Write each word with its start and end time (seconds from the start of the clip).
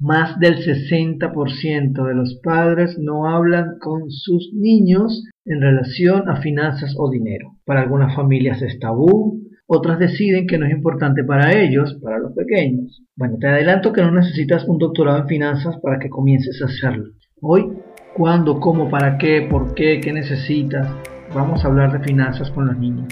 Más 0.00 0.38
del 0.40 0.56
60% 0.56 2.06
de 2.06 2.14
los 2.14 2.40
padres 2.42 2.96
no 2.98 3.28
hablan 3.28 3.76
con 3.78 4.10
sus 4.10 4.50
niños 4.54 5.26
en 5.44 5.60
relación 5.60 6.26
a 6.30 6.40
finanzas 6.40 6.94
o 6.96 7.10
dinero. 7.10 7.58
Para 7.66 7.82
algunas 7.82 8.16
familias 8.16 8.62
es 8.62 8.78
tabú, 8.78 9.42
otras 9.66 9.98
deciden 9.98 10.46
que 10.46 10.56
no 10.56 10.64
es 10.64 10.72
importante 10.72 11.22
para 11.22 11.52
ellos, 11.52 11.98
para 12.02 12.18
los 12.18 12.32
pequeños. 12.32 13.02
Bueno, 13.14 13.36
te 13.38 13.48
adelanto 13.48 13.92
que 13.92 14.00
no 14.00 14.10
necesitas 14.10 14.66
un 14.66 14.78
doctorado 14.78 15.18
en 15.18 15.28
finanzas 15.28 15.76
para 15.82 15.98
que 15.98 16.08
comiences 16.08 16.62
a 16.62 16.64
hacerlo. 16.64 17.12
Hoy, 17.42 17.70
cuándo, 18.16 18.58
cómo, 18.58 18.88
para 18.88 19.18
qué, 19.18 19.46
por 19.50 19.74
qué, 19.74 20.00
qué 20.02 20.14
necesitas, 20.14 20.88
vamos 21.34 21.62
a 21.62 21.68
hablar 21.68 21.92
de 21.92 22.02
finanzas 22.08 22.50
con 22.50 22.68
los 22.68 22.78
niños. 22.78 23.06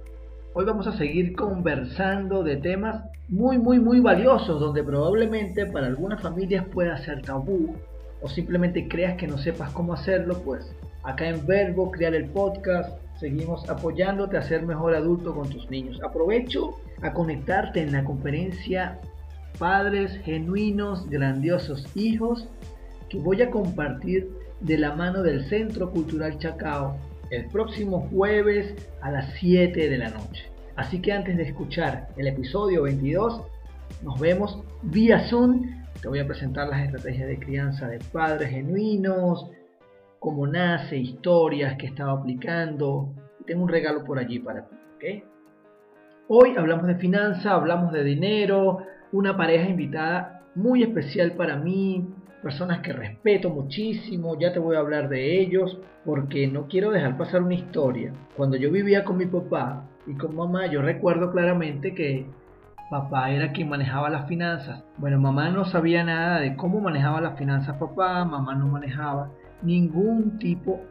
Hoy 0.60 0.66
vamos 0.66 0.88
a 0.88 0.98
seguir 0.98 1.36
conversando 1.36 2.42
de 2.42 2.58
temas 2.58 3.04
muy, 3.30 3.60
muy, 3.60 3.80
muy 3.80 4.00
valiosos, 4.00 4.60
donde 4.60 4.84
probablemente 4.84 5.68
para 5.68 5.86
algunas 5.86 6.20
familias 6.20 6.66
pueda 6.66 6.98
ser 6.98 7.22
tabú 7.22 7.76
o 8.24 8.28
simplemente 8.28 8.88
creas 8.88 9.18
que 9.18 9.28
no 9.28 9.38
sepas 9.38 9.72
cómo 9.74 9.94
hacerlo, 9.94 10.42
pues 10.44 10.76
acá 11.04 11.28
en 11.30 11.46
Verbo, 11.46 11.92
crear 11.92 12.16
el 12.16 12.32
podcast, 12.32 13.00
seguimos 13.20 13.70
apoyándote 13.70 14.36
a 14.36 14.42
ser 14.42 14.66
mejor 14.66 14.96
adulto 14.96 15.36
con 15.36 15.48
tus 15.48 15.70
niños. 15.70 16.02
Aprovecho 16.04 16.74
a 17.04 17.14
conectarte 17.14 17.84
en 17.84 17.92
la 17.92 18.04
conferencia 18.04 19.00
Padres 19.60 20.18
Genuinos, 20.24 21.08
Grandiosos 21.08 21.86
Hijos, 21.96 22.50
que 23.10 23.20
voy 23.20 23.44
a 23.44 23.52
compartir 23.52 24.28
de 24.62 24.80
la 24.80 24.96
mano 24.96 25.22
del 25.22 25.48
Centro 25.50 25.92
Cultural 25.92 26.40
Chacao 26.40 26.98
el 27.30 27.46
próximo 27.46 28.08
jueves 28.12 28.74
a 29.02 29.12
las 29.12 29.34
7 29.40 29.90
de 29.90 29.98
la 29.98 30.10
noche. 30.10 30.50
Así 30.76 31.02
que 31.02 31.12
antes 31.12 31.36
de 31.38 31.44
escuchar 31.44 32.08
el 32.18 32.28
episodio 32.28 32.84
22, 32.84 33.42
nos 34.04 34.20
vemos 34.20 34.62
vía 34.84 35.28
Zoom. 35.28 35.84
Te 36.02 36.08
voy 36.08 36.20
a 36.20 36.28
presentar 36.28 36.68
las 36.68 36.86
estrategias 36.86 37.28
de 37.28 37.40
crianza 37.40 37.88
de 37.88 38.00
padres 38.12 38.52
genuinos, 38.52 39.50
cómo 40.20 40.46
nace, 40.46 40.98
historias 40.98 41.78
que 41.78 41.88
estaba 41.88 42.14
aplicando. 42.14 43.14
Tengo 43.46 43.64
un 43.64 43.70
regalo 43.70 44.04
por 44.04 44.20
allí 44.20 44.40
para 44.40 44.68
ti. 44.68 45.24
Hoy 46.28 46.56
hablamos 46.58 46.88
de 46.88 46.96
finanzas, 46.96 47.46
hablamos 47.46 47.94
de 47.94 48.04
dinero, 48.04 48.80
una 49.12 49.38
pareja 49.38 49.70
invitada 49.70 50.44
muy 50.56 50.84
especial 50.84 51.32
para 51.34 51.56
mí, 51.56 52.06
personas 52.42 52.80
que 52.80 52.94
respeto 52.94 53.50
muchísimo, 53.50 54.38
ya 54.40 54.54
te 54.54 54.60
voy 54.60 54.76
a 54.76 54.80
hablar 54.80 55.10
de 55.10 55.40
ellos, 55.40 55.80
porque 56.06 56.48
no 56.48 56.68
quiero 56.68 56.92
dejar 56.92 57.18
pasar 57.18 57.42
una 57.42 57.56
historia. 57.56 58.14
Cuando 58.36 58.58
yo 58.58 58.72
vivía 58.72 59.04
con 59.04 59.18
mi 59.18 59.26
papá 59.26 59.86
y 60.06 60.14
con 60.16 60.36
mamá, 60.36 60.68
yo 60.68 60.82
recuerdo 60.82 61.32
claramente 61.32 61.94
que 61.94 62.26
papá 62.90 63.32
era 63.32 63.52
quien 63.52 63.70
manejaba 63.70 64.10
las 64.10 64.28
finanzas. 64.28 64.84
Bueno, 64.98 65.20
mamá 65.20 65.50
no 65.50 65.66
sabía 65.66 66.04
nada 66.04 66.40
de 66.40 66.56
cómo 66.56 66.80
manejaba 66.80 67.22
las 67.22 67.38
finanzas 67.38 67.78
papá, 67.78 68.24
mamá 68.24 68.56
no 68.56 68.68
manejaba 68.68 69.32
ningún 69.62 70.38
tipo 70.38 70.82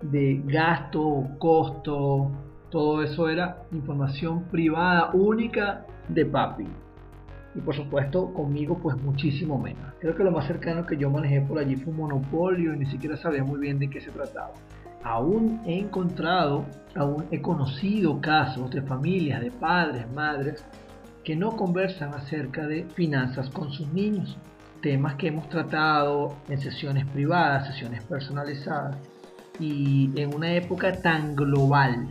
de 0.00 0.40
gasto, 0.46 1.28
costo, 1.38 2.30
todo 2.70 3.02
eso 3.02 3.28
era 3.28 3.58
información 3.72 4.44
privada 4.44 5.10
única 5.12 5.86
de 6.08 6.26
papi 6.26 6.66
y 7.54 7.60
por 7.60 7.74
supuesto 7.74 8.32
conmigo 8.32 8.78
pues 8.78 8.96
muchísimo 8.96 9.58
menos. 9.58 9.92
Creo 10.00 10.14
que 10.14 10.24
lo 10.24 10.30
más 10.30 10.46
cercano 10.46 10.86
que 10.86 10.96
yo 10.96 11.10
manejé 11.10 11.40
por 11.40 11.58
allí 11.58 11.76
fue 11.76 11.92
un 11.92 11.98
monopolio 11.98 12.74
y 12.74 12.78
ni 12.78 12.86
siquiera 12.86 13.16
sabía 13.16 13.44
muy 13.44 13.60
bien 13.60 13.78
de 13.78 13.88
qué 13.88 14.00
se 14.00 14.10
trataba. 14.10 14.52
Aún 15.02 15.60
he 15.66 15.78
encontrado, 15.78 16.64
aún 16.96 17.26
he 17.30 17.40
conocido 17.40 18.20
casos 18.20 18.70
de 18.70 18.82
familias, 18.82 19.40
de 19.42 19.50
padres, 19.50 20.10
madres, 20.12 20.64
que 21.22 21.36
no 21.36 21.56
conversan 21.56 22.14
acerca 22.14 22.66
de 22.66 22.84
finanzas 22.94 23.50
con 23.50 23.70
sus 23.70 23.92
niños. 23.92 24.36
Temas 24.80 25.14
que 25.14 25.28
hemos 25.28 25.48
tratado 25.48 26.36
en 26.48 26.58
sesiones 26.58 27.06
privadas, 27.06 27.68
sesiones 27.68 28.02
personalizadas 28.04 28.96
y 29.58 30.10
en 30.16 30.34
una 30.34 30.54
época 30.54 30.92
tan 31.00 31.36
global 31.36 32.08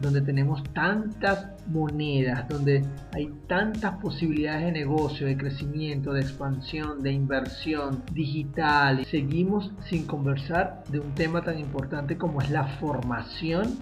donde 0.00 0.20
tenemos 0.20 0.62
tantas 0.72 1.48
monedas, 1.66 2.48
donde 2.48 2.84
hay 3.12 3.32
tantas 3.46 3.96
posibilidades 3.96 4.66
de 4.66 4.72
negocio, 4.72 5.26
de 5.26 5.36
crecimiento, 5.36 6.12
de 6.12 6.20
expansión, 6.20 7.02
de 7.02 7.12
inversión 7.12 8.02
digital. 8.12 9.04
Seguimos 9.06 9.72
sin 9.88 10.06
conversar 10.06 10.82
de 10.88 11.00
un 11.00 11.14
tema 11.14 11.42
tan 11.42 11.58
importante 11.58 12.16
como 12.16 12.40
es 12.40 12.50
la 12.50 12.64
formación, 12.78 13.78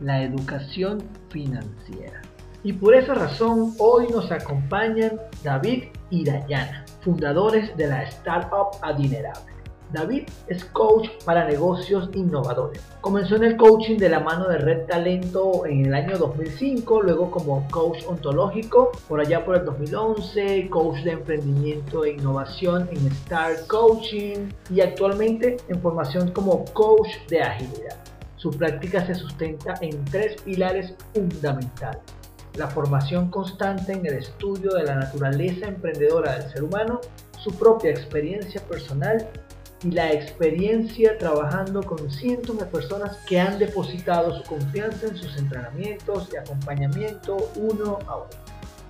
la 0.00 0.22
educación 0.22 1.02
financiera. 1.30 2.22
Y 2.64 2.72
por 2.72 2.94
esa 2.94 3.14
razón 3.14 3.74
hoy 3.78 4.08
nos 4.10 4.30
acompañan 4.32 5.12
David 5.44 5.84
y 6.10 6.24
Dayana, 6.24 6.84
fundadores 7.00 7.76
de 7.76 7.86
la 7.86 8.02
startup 8.02 8.78
Adinerable. 8.82 9.47
David 9.92 10.24
es 10.48 10.64
coach 10.66 11.08
para 11.24 11.46
negocios 11.46 12.10
innovadores. 12.12 12.82
Comenzó 13.00 13.36
en 13.36 13.44
el 13.44 13.56
coaching 13.56 13.96
de 13.96 14.10
la 14.10 14.20
mano 14.20 14.46
de 14.48 14.58
Red 14.58 14.86
Talento 14.86 15.64
en 15.64 15.86
el 15.86 15.94
año 15.94 16.18
2005, 16.18 17.02
luego 17.02 17.30
como 17.30 17.66
coach 17.70 18.04
ontológico 18.06 18.92
por 19.08 19.20
allá 19.20 19.44
por 19.44 19.56
el 19.56 19.64
2011, 19.64 20.68
coach 20.68 21.02
de 21.04 21.12
emprendimiento 21.12 22.04
e 22.04 22.12
innovación 22.12 22.88
en 22.92 23.06
Star 23.08 23.66
Coaching 23.66 24.50
y 24.70 24.80
actualmente 24.82 25.56
en 25.68 25.80
formación 25.80 26.32
como 26.32 26.64
coach 26.66 27.08
de 27.28 27.40
agilidad. 27.40 27.96
Su 28.36 28.50
práctica 28.50 29.04
se 29.06 29.14
sustenta 29.14 29.74
en 29.80 30.04
tres 30.04 30.40
pilares 30.42 30.94
fundamentales. 31.14 32.02
La 32.54 32.68
formación 32.68 33.30
constante 33.30 33.92
en 33.92 34.04
el 34.04 34.14
estudio 34.14 34.72
de 34.72 34.84
la 34.84 34.96
naturaleza 34.96 35.66
emprendedora 35.66 36.38
del 36.38 36.50
ser 36.50 36.62
humano, 36.62 37.00
su 37.38 37.52
propia 37.52 37.90
experiencia 37.90 38.60
personal 38.62 39.28
y 39.84 39.90
la 39.92 40.12
experiencia 40.12 41.16
trabajando 41.18 41.82
con 41.82 42.10
cientos 42.10 42.58
de 42.58 42.64
personas 42.66 43.18
que 43.26 43.38
han 43.38 43.58
depositado 43.58 44.36
su 44.36 44.42
confianza 44.42 45.06
en 45.06 45.16
sus 45.16 45.36
entrenamientos 45.36 46.28
y 46.32 46.36
acompañamiento 46.36 47.36
uno 47.56 47.98
a 48.06 48.16
uno. 48.16 48.28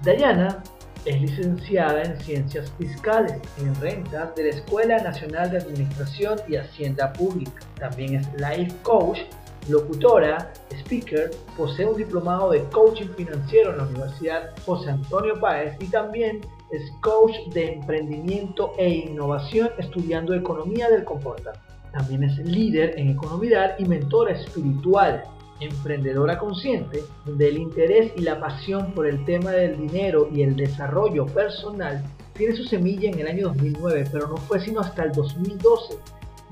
Dayana 0.03 0.63
es 1.05 1.21
licenciada 1.21 2.03
en 2.03 2.19
Ciencias 2.21 2.73
Fiscales 2.79 3.41
en 3.59 3.75
Rentas 3.81 4.35
de 4.35 4.45
la 4.45 4.51
Escuela 4.51 4.99
Nacional 5.03 5.51
de 5.51 5.59
Administración 5.59 6.39
y 6.49 6.57
Hacienda 6.57 7.13
Pública. 7.13 7.61
También 7.79 8.17
es 8.17 8.29
Life 8.35 8.75
Coach, 8.83 9.21
locutora, 9.69 10.53
speaker, 10.71 11.31
posee 11.57 11.87
un 11.87 11.97
diplomado 11.97 12.51
de 12.51 12.63
coaching 12.65 13.09
financiero 13.17 13.73
en 13.73 13.79
la 13.79 13.85
Universidad 13.85 14.51
José 14.65 14.91
Antonio 14.91 15.39
Páez 15.41 15.77
y 15.81 15.87
también 15.87 16.41
es 16.71 16.91
coach 17.01 17.35
de 17.53 17.75
emprendimiento 17.75 18.73
e 18.79 18.89
innovación 18.89 19.71
estudiando 19.79 20.35
economía 20.35 20.89
del 20.89 21.05
comportamiento. 21.05 21.61
También 21.93 22.25
es 22.25 22.39
líder 22.39 22.99
en 22.99 23.11
economía 23.11 23.77
y 23.79 23.85
mentora 23.85 24.33
espiritual, 24.33 25.25
emprendedora 25.61 26.39
consciente, 26.39 27.03
donde 27.25 27.49
el 27.49 27.59
interés 27.59 28.13
y 28.17 28.21
la 28.21 28.39
pasión 28.39 28.93
por 28.93 29.07
el 29.07 29.25
tema 29.25 29.51
del 29.53 29.77
dinero 29.79 30.29
y 30.33 30.43
el 30.43 30.55
desarrollo 30.55 31.27
personal 31.27 32.05
tiene 32.35 32.55
su 32.55 32.65
semilla 32.65 33.11
en 33.11 33.19
el 33.19 33.27
año 33.27 33.49
2009, 33.49 34.05
pero 34.13 34.29
no 34.29 34.37
fue 34.37 34.61
sino 34.61 34.81
hasta 34.81 35.05
el 35.05 35.13
2012, 35.13 35.99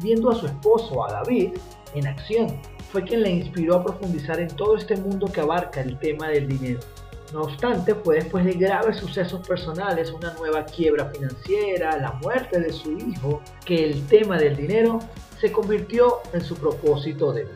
viendo 0.02 0.30
a 0.30 0.34
su 0.34 0.46
esposo, 0.46 1.06
a 1.06 1.12
David, 1.12 1.52
en 1.94 2.06
acción. 2.06 2.60
Fue 2.90 3.04
quien 3.04 3.22
le 3.22 3.30
inspiró 3.30 3.76
a 3.76 3.84
profundizar 3.84 4.40
en 4.40 4.48
todo 4.48 4.76
este 4.76 4.96
mundo 4.96 5.26
que 5.32 5.40
abarca 5.40 5.80
el 5.80 5.98
tema 5.98 6.28
del 6.28 6.48
dinero. 6.48 6.80
No 7.32 7.42
obstante, 7.42 7.94
fue 7.94 8.16
después 8.16 8.44
de 8.44 8.52
graves 8.52 8.98
sucesos 8.98 9.46
personales, 9.46 10.12
una 10.12 10.32
nueva 10.34 10.64
quiebra 10.64 11.06
financiera, 11.06 11.96
la 11.98 12.12
muerte 12.12 12.60
de 12.60 12.72
su 12.72 12.92
hijo, 12.96 13.42
que 13.64 13.84
el 13.84 14.06
tema 14.06 14.38
del 14.38 14.56
dinero 14.56 15.00
se 15.40 15.50
convirtió 15.52 16.20
en 16.32 16.40
su 16.42 16.56
propósito 16.56 17.32
de 17.32 17.44
vida. 17.44 17.52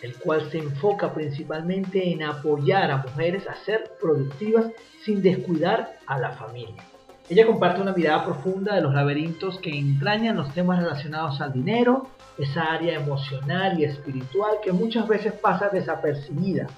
el 0.00 0.14
cual 0.16 0.48
se 0.50 0.58
enfoca 0.58 1.12
principalmente 1.12 2.08
en 2.12 2.22
apoyar 2.22 2.90
a 2.90 2.98
mujeres 2.98 3.48
a 3.48 3.56
ser 3.64 3.92
productivas 4.00 4.66
sin 5.04 5.22
descuidar 5.22 5.98
a 6.06 6.18
la 6.18 6.30
familia. 6.32 6.84
Ella 7.28 7.46
comparte 7.46 7.82
una 7.82 7.92
mirada 7.92 8.24
profunda 8.24 8.74
de 8.74 8.80
los 8.80 8.94
laberintos 8.94 9.58
que 9.58 9.76
entrañan 9.76 10.36
los 10.36 10.54
temas 10.54 10.80
relacionados 10.80 11.40
al 11.40 11.52
dinero, 11.52 12.06
esa 12.38 12.62
área 12.72 12.94
emocional 12.94 13.78
y 13.78 13.84
espiritual 13.84 14.58
que 14.62 14.72
muchas 14.72 15.06
veces 15.08 15.32
pasa 15.32 15.68
desapercibida, 15.68 16.68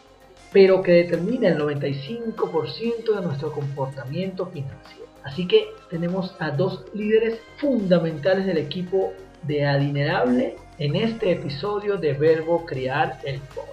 pero 0.53 0.83
que 0.83 0.93
determina 0.93 1.49
el 1.49 1.59
95% 1.59 3.15
de 3.15 3.23
nuestro 3.23 3.53
comportamiento 3.53 4.47
financiero. 4.47 5.07
Así 5.23 5.47
que 5.47 5.67
tenemos 5.91 6.35
a 6.39 6.51
dos 6.51 6.85
líderes 6.95 7.39
fundamentales 7.59 8.47
del 8.47 8.59
equipo 8.59 9.13
de 9.43 9.67
Adinerable 9.67 10.57
en 10.79 10.97
este 10.97 11.33
episodio 11.33 11.99
de 11.99 12.15
Verbo 12.15 12.65
Criar 12.65 13.19
el 13.25 13.39
Podcast. 13.41 13.71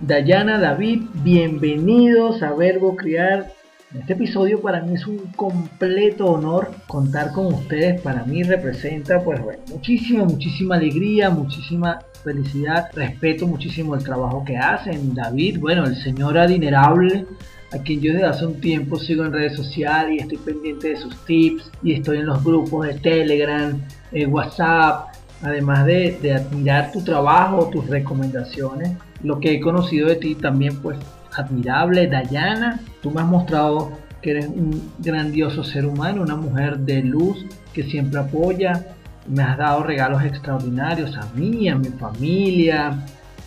Dayana, 0.00 0.58
David, 0.58 1.02
bienvenidos 1.22 2.42
a 2.42 2.52
Verbo 2.54 2.96
Criar. 2.96 3.52
Este 3.98 4.14
episodio 4.14 4.60
para 4.60 4.80
mí 4.80 4.94
es 4.94 5.06
un 5.06 5.18
completo 5.36 6.26
honor 6.26 6.70
contar 6.86 7.32
con 7.32 7.46
ustedes. 7.46 8.00
Para 8.00 8.24
mí 8.24 8.42
representa 8.42 9.22
pues 9.22 9.40
muchísima, 9.68 10.24
muchísima 10.24 10.76
alegría, 10.76 11.30
muchísima 11.30 12.00
felicidad, 12.24 12.88
respeto 12.94 13.46
muchísimo 13.46 13.94
el 13.94 14.02
trabajo 14.02 14.44
que 14.44 14.56
hacen. 14.56 15.14
David, 15.14 15.60
bueno, 15.60 15.84
el 15.84 15.96
señor 15.96 16.38
adinerable, 16.38 17.26
a 17.72 17.78
quien 17.78 18.00
yo 18.00 18.12
desde 18.12 18.26
hace 18.26 18.46
un 18.46 18.60
tiempo 18.60 18.98
sigo 18.98 19.24
en 19.24 19.32
redes 19.32 19.54
sociales 19.54 20.16
y 20.16 20.22
estoy 20.22 20.38
pendiente 20.38 20.88
de 20.88 20.96
sus 20.96 21.16
tips 21.24 21.70
y 21.82 21.92
estoy 21.92 22.18
en 22.18 22.26
los 22.26 22.42
grupos 22.42 22.86
de 22.86 22.94
Telegram, 22.94 23.80
eh, 24.12 24.26
WhatsApp, 24.26 25.14
además 25.42 25.84
de, 25.86 26.18
de 26.22 26.32
admirar 26.32 26.90
tu 26.92 27.02
trabajo, 27.02 27.68
tus 27.70 27.86
recomendaciones, 27.86 28.92
lo 29.22 29.38
que 29.40 29.54
he 29.54 29.60
conocido 29.60 30.08
de 30.08 30.16
ti 30.16 30.34
también 30.34 30.76
pues 30.80 30.98
admirable, 31.36 32.06
Dayana, 32.06 32.80
tú 33.02 33.10
me 33.10 33.20
has 33.20 33.26
mostrado 33.26 33.92
que 34.22 34.30
eres 34.30 34.46
un 34.46 34.90
grandioso 35.00 35.62
ser 35.62 35.84
humano, 35.84 36.22
una 36.22 36.36
mujer 36.36 36.78
de 36.78 37.02
luz 37.02 37.44
que 37.74 37.82
siempre 37.82 38.20
apoya, 38.20 38.86
me 39.26 39.42
has 39.42 39.56
dado 39.56 39.82
regalos 39.82 40.22
extraordinarios 40.22 41.16
a 41.16 41.26
mí, 41.34 41.68
a 41.68 41.76
mi 41.76 41.88
familia, 41.88 42.98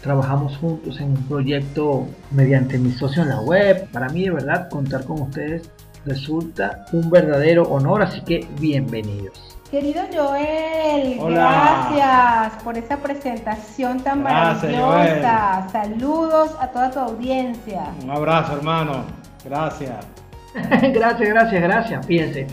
trabajamos 0.01 0.57
juntos 0.57 1.00
en 1.00 1.12
un 1.12 1.24
proyecto 1.27 2.07
mediante 2.31 2.77
mi 2.77 2.91
socio 2.91 3.24
en 3.24 3.29
la 3.29 3.41
web. 3.41 3.88
Para 3.91 4.09
mí 4.09 4.24
de 4.24 4.31
verdad 4.31 4.69
contar 4.69 5.06
con 5.06 5.21
ustedes 5.21 5.69
resulta 6.06 6.85
un 6.94 7.09
verdadero 7.09 7.63
honor, 7.63 8.01
así 8.03 8.21
que 8.21 8.47
bienvenidos. 8.59 9.57
Querido 9.69 10.01
Joel, 10.13 11.19
gracias 11.19 12.63
por 12.63 12.77
esa 12.77 12.97
presentación 12.97 14.00
tan 14.01 14.23
maravillosa. 14.23 15.68
Saludos 15.69 16.51
a 16.62 16.69
toda 16.69 16.89
tu 16.89 17.00
audiencia. 17.00 17.83
Un 18.01 18.12
abrazo, 18.12 18.56
hermano. 18.56 19.03
Gracias. 19.44 20.07
gracias, 20.94 21.30
gracias, 21.30 21.62
gracias. 21.62 22.06
Fíjense, 22.06 22.47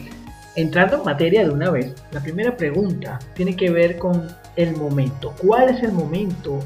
entrando 0.56 0.97
en 0.97 1.05
materia 1.05 1.45
de 1.45 1.51
una 1.51 1.71
vez, 1.71 1.95
la 2.12 2.21
primera 2.21 2.56
pregunta 2.56 3.19
tiene 3.35 3.56
que 3.56 3.71
ver 3.71 3.99
con 3.99 4.29
el 4.56 4.77
momento. 4.77 5.35
¿Cuál 5.45 5.71
es 5.71 5.83
el 5.83 5.93
momento 5.93 6.61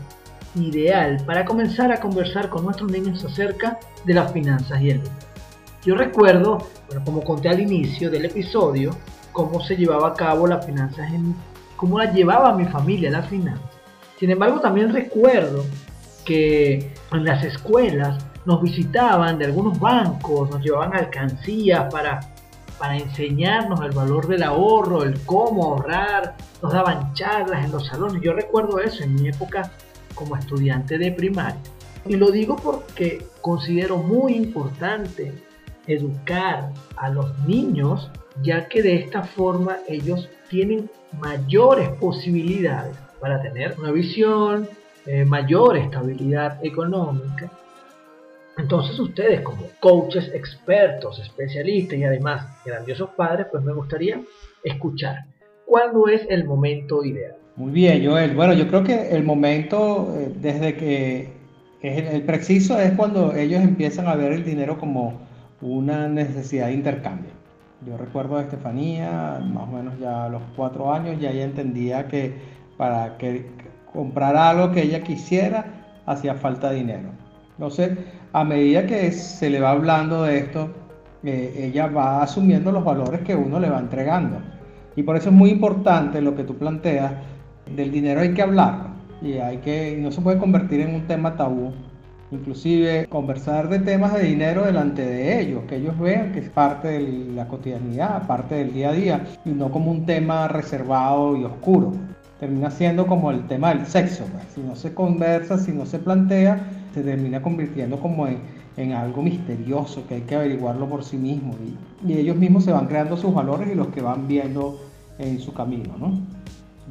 ideal 0.55 1.23
para 1.27 1.45
comenzar 1.45 1.93
a 1.93 2.01
conversar 2.01 2.49
con 2.49 2.65
nuestros 2.65 2.91
niños 2.91 3.25
acerca 3.25 3.79
de 4.05 4.15
las 4.15 4.33
finanzas 4.33 4.81
y 4.81 4.91
el 4.91 4.99
dinero? 5.03 5.29
Yo 5.85 5.95
recuerdo, 5.95 6.59
bueno, 6.87 7.05
como 7.05 7.23
conté 7.23 7.49
al 7.49 7.61
inicio 7.61 8.11
del 8.11 8.27
episodio, 8.27 8.91
cómo 9.33 9.63
se 9.63 9.77
llevaba 9.77 10.09
a 10.09 10.15
cabo 10.15 10.47
las 10.47 10.67
finanzas, 10.67 11.13
en, 11.13 11.35
cómo 11.77 11.99
la 11.99 12.13
llevaba 12.13 12.55
mi 12.55 12.67
familia 12.67 13.11
las 13.11 13.29
finanzas. 13.29 13.71
Sin 14.19 14.31
embargo, 14.31 14.61
también 14.61 14.93
recuerdo 14.93 15.65
que 16.25 16.93
en 17.13 17.25
las 17.25 17.45
escuelas 17.45 18.23
nos 18.45 18.61
visitaban 18.61 19.39
de 19.39 19.47
algunos 19.47 19.79
bancos, 19.79 20.51
nos 20.51 20.61
llevaban 20.61 20.95
alcancías 20.95 21.91
para, 21.93 22.21
para 22.79 22.97
enseñarnos 22.97 23.81
el 23.81 23.93
valor 23.93 24.27
del 24.29 24.43
ahorro, 24.43 25.03
el 25.03 25.21
cómo 25.25 25.65
ahorrar, 25.65 26.37
nos 26.63 26.73
daban 26.73 27.13
charlas 27.15 27.65
en 27.65 27.73
los 27.73 27.87
salones. 27.87 28.23
Yo 28.23 28.33
recuerdo 28.33 28.79
eso 28.79 29.03
en 29.03 29.15
mi 29.15 29.29
época 29.29 29.73
como 30.15 30.37
estudiante 30.37 30.99
de 30.99 31.13
primaria. 31.13 31.61
Y 32.07 32.17
lo 32.17 32.31
digo 32.31 32.57
porque 32.57 33.27
considero 33.41 33.99
muy 33.99 34.35
importante 34.35 35.33
educar 35.87 36.73
a 36.97 37.11
los 37.11 37.39
niños 37.41 38.11
ya 38.43 38.69
que 38.69 38.83
de 38.83 38.97
esta 38.97 39.23
forma 39.23 39.79
ellos 39.89 40.29
tienen 40.49 40.91
mayores 41.21 41.89
posibilidades 42.01 42.97
para 43.21 43.43
tener 43.43 43.75
una 43.79 43.91
visión, 43.91 44.69
eh, 45.07 45.25
mayor 45.25 45.77
estabilidad 45.77 46.65
económica. 46.65 47.51
Entonces 48.59 48.99
ustedes 48.99 49.41
como 49.43 49.63
coaches, 49.79 50.31
expertos, 50.35 51.21
especialistas 51.21 51.97
y 51.97 52.05
además 52.05 52.45
grandiosos 52.65 53.11
padres, 53.11 53.47
pues 53.51 53.63
me 53.63 53.73
gustaría 53.73 54.21
escuchar 54.65 55.25
cuándo 55.65 56.09
es 56.09 56.27
el 56.29 56.45
momento 56.45 57.05
ideal. 57.05 57.37
Muy 57.55 57.71
bien, 57.71 58.05
Joel. 58.05 58.35
Bueno, 58.35 58.55
yo 58.55 58.67
creo 58.67 58.83
que 58.83 59.11
el 59.11 59.23
momento 59.23 60.13
eh, 60.17 60.33
desde 60.41 60.75
que 60.75 61.29
es 61.83 62.13
el, 62.13 62.23
preciso 62.23 62.79
es 62.81 62.93
cuando 62.93 63.33
ellos 63.35 63.63
empiezan 63.63 64.09
a 64.09 64.17
ver 64.17 64.33
el 64.33 64.45
dinero 64.45 64.79
como 64.79 65.21
una 65.61 66.09
necesidad 66.09 66.67
de 66.67 66.73
intercambio. 66.75 67.31
Yo 67.87 67.97
recuerdo 67.97 68.39
a 68.39 68.43
Estefanía, 68.43 69.41
más 69.41 69.69
o 69.69 69.73
menos 69.73 69.99
ya 70.01 70.25
a 70.25 70.29
los 70.29 70.43
cuatro 70.57 70.93
años, 70.93 71.21
ya 71.21 71.31
ella 71.31 71.45
entendía 71.45 72.09
que 72.09 72.35
para 72.77 73.17
que 73.19 73.47
comprar 73.93 74.37
algo 74.37 74.73
que 74.73 74.83
ella 74.83 75.03
quisiera 75.03 75.65
hacía 76.07 76.35
falta 76.35 76.73
dinero. 76.73 77.11
Entonces, 77.57 77.99
a 78.41 78.45
medida 78.45 78.87
que 78.87 79.11
se 79.13 79.51
le 79.51 79.61
va 79.61 79.71
hablando 79.71 80.25
de 80.25 80.39
esto, 80.39 80.71
eh, 81.25 81.71
ella 81.71 81.87
va 81.89 82.23
asumiendo 82.23 82.73
los 82.73 82.85
valores 82.85 83.21
que 83.21 83.35
uno 83.35 83.59
le 83.61 83.71
va 83.71 83.79
entregando. 83.79 84.39
Y 84.97 85.03
por 85.03 85.17
eso 85.17 85.29
es 85.29 85.35
muy 85.35 85.51
importante 85.51 86.21
lo 86.21 86.35
que 86.35 86.45
tú 86.45 86.57
planteas, 86.57 87.13
del 87.75 87.91
dinero 87.91 88.21
hay 88.21 88.33
que 88.33 88.43
hablar 88.43 88.89
y 89.21 89.35
hay 89.35 89.59
que, 89.59 89.99
no 90.01 90.11
se 90.11 90.21
puede 90.21 90.39
convertir 90.39 90.81
en 90.81 90.95
un 90.95 91.07
tema 91.07 91.37
tabú 91.37 91.73
inclusive 92.31 93.07
conversar 93.09 93.69
de 93.69 93.79
temas 93.79 94.15
de 94.15 94.25
dinero 94.25 94.65
delante 94.65 95.05
de 95.05 95.41
ellos, 95.41 95.63
que 95.69 95.77
ellos 95.77 95.99
vean 95.99 96.33
que 96.33 96.41
es 96.41 96.51
parte 96.51 96.89
de 96.89 97.35
la 97.35 97.49
cotidianidad, 97.49 98.27
parte 98.27 98.57
del 98.57 98.73
día 98.73 98.91
a 98.91 98.93
día, 98.93 99.27
y 99.45 99.51
no 99.51 99.71
como 99.71 99.91
un 99.91 100.05
tema 100.05 100.49
reservado 100.49 101.37
y 101.37 101.45
oscuro. 101.45 101.93
Termina 102.39 102.71
siendo 102.71 103.07
como 103.07 103.31
el 103.31 103.47
tema 103.47 103.71
del 103.71 103.87
sexo, 103.87 104.25
pues. 104.31 104.45
si 104.55 104.61
no 104.61 104.77
se 104.77 104.95
conversa, 104.95 105.59
si 105.59 105.73
no 105.73 105.87
se 105.87 105.99
plantea, 105.99 106.61
se 106.99 107.05
termina 107.05 107.43
convirtiendo 107.43 107.99
como 107.99 108.27
en, 108.27 108.93
algo 108.93 109.23
misterioso 109.23 110.07
que 110.07 110.17
hay 110.17 110.21
que 110.21 110.37
averiguarlo 110.37 110.89
por 110.89 111.03
sí 111.03 111.17
mismo 111.17 111.55
y, 112.05 112.13
ellos 112.13 112.37
mismos 112.37 112.65
se 112.65 112.73
van 112.73 112.87
creando 112.87 113.17
sus 113.17 113.35
valores 113.35 113.69
y 113.73 113.75
los 113.75 113.89
que 113.89 114.01
van 114.01 114.29
viendo 114.29 114.81
en 115.19 115.41
su 115.41 115.53
camino. 115.53 115.95
¿no? 115.99 116.21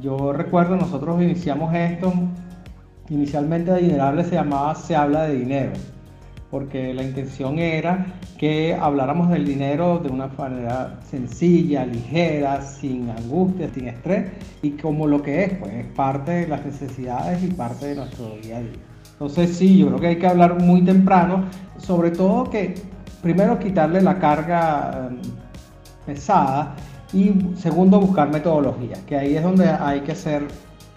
Yo 0.02 0.32
recuerdo, 0.32 0.76
nosotros 0.76 1.22
iniciamos 1.22 1.74
esto 1.74 2.12
Inicialmente 3.10 3.70
Adinerable 3.70 4.24
se 4.24 4.34
llamaba 4.34 4.74
Se 4.74 4.94
habla 4.94 5.22
de 5.22 5.36
dinero, 5.36 5.72
porque 6.50 6.92
la 6.92 7.02
intención 7.02 7.58
era 7.58 8.06
que 8.36 8.74
habláramos 8.74 9.30
del 9.30 9.46
dinero 9.46 9.98
de 9.98 10.10
una 10.10 10.26
manera 10.26 11.00
sencilla, 11.10 11.86
ligera, 11.86 12.60
sin 12.60 13.08
angustia, 13.08 13.70
sin 13.72 13.88
estrés, 13.88 14.30
y 14.62 14.72
como 14.72 15.06
lo 15.06 15.22
que 15.22 15.44
es, 15.44 15.54
pues 15.54 15.72
es 15.72 15.86
parte 15.86 16.32
de 16.32 16.48
las 16.48 16.64
necesidades 16.66 17.42
y 17.42 17.46
parte 17.48 17.86
de 17.86 17.94
nuestro 17.96 18.36
día 18.42 18.58
a 18.58 18.60
día. 18.60 18.87
Entonces 19.20 19.56
sí, 19.56 19.78
yo 19.78 19.88
creo 19.88 19.98
que 19.98 20.06
hay 20.06 20.18
que 20.18 20.28
hablar 20.28 20.62
muy 20.62 20.82
temprano, 20.82 21.44
sobre 21.76 22.12
todo 22.12 22.48
que 22.48 22.76
primero 23.20 23.58
quitarle 23.58 24.00
la 24.00 24.16
carga 24.20 25.08
em, 25.10 25.18
pesada 26.06 26.76
y 27.12 27.34
segundo 27.56 27.98
buscar 27.98 28.30
metodologías, 28.30 29.00
que 29.00 29.16
ahí 29.16 29.36
es 29.36 29.42
donde 29.42 29.68
hay 29.68 30.02
que 30.02 30.12
hacer 30.12 30.44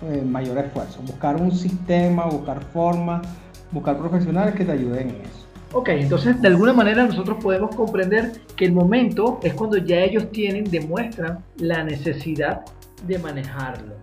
eh, 0.04 0.22
mayor 0.24 0.60
esfuerzo. 0.60 1.02
Buscar 1.02 1.42
un 1.42 1.52
sistema, 1.52 2.26
buscar 2.26 2.64
formas, 2.66 3.28
buscar 3.72 3.98
profesionales 3.98 4.54
que 4.54 4.66
te 4.66 4.74
ayuden 4.74 5.10
en 5.10 5.16
eso. 5.22 5.48
Ok, 5.74 5.90
entonces 5.90 6.40
de 6.42 6.50
alguna 6.50 6.74
manera 6.74 7.06
nosotros 7.06 7.38
podemos 7.42 7.76
comprender 7.76 8.34
que 8.56 8.66
el 8.66 8.74
momento 8.74 9.40
es 9.42 9.56
cuando 9.56 9.78
ya 9.78 10.02
ellos 10.02 10.30
tienen, 10.32 10.66
demuestran 10.66 11.44
la 11.58 11.84
necesidad 11.84 12.62
de 13.08 13.18
manejarlo. 13.18 13.96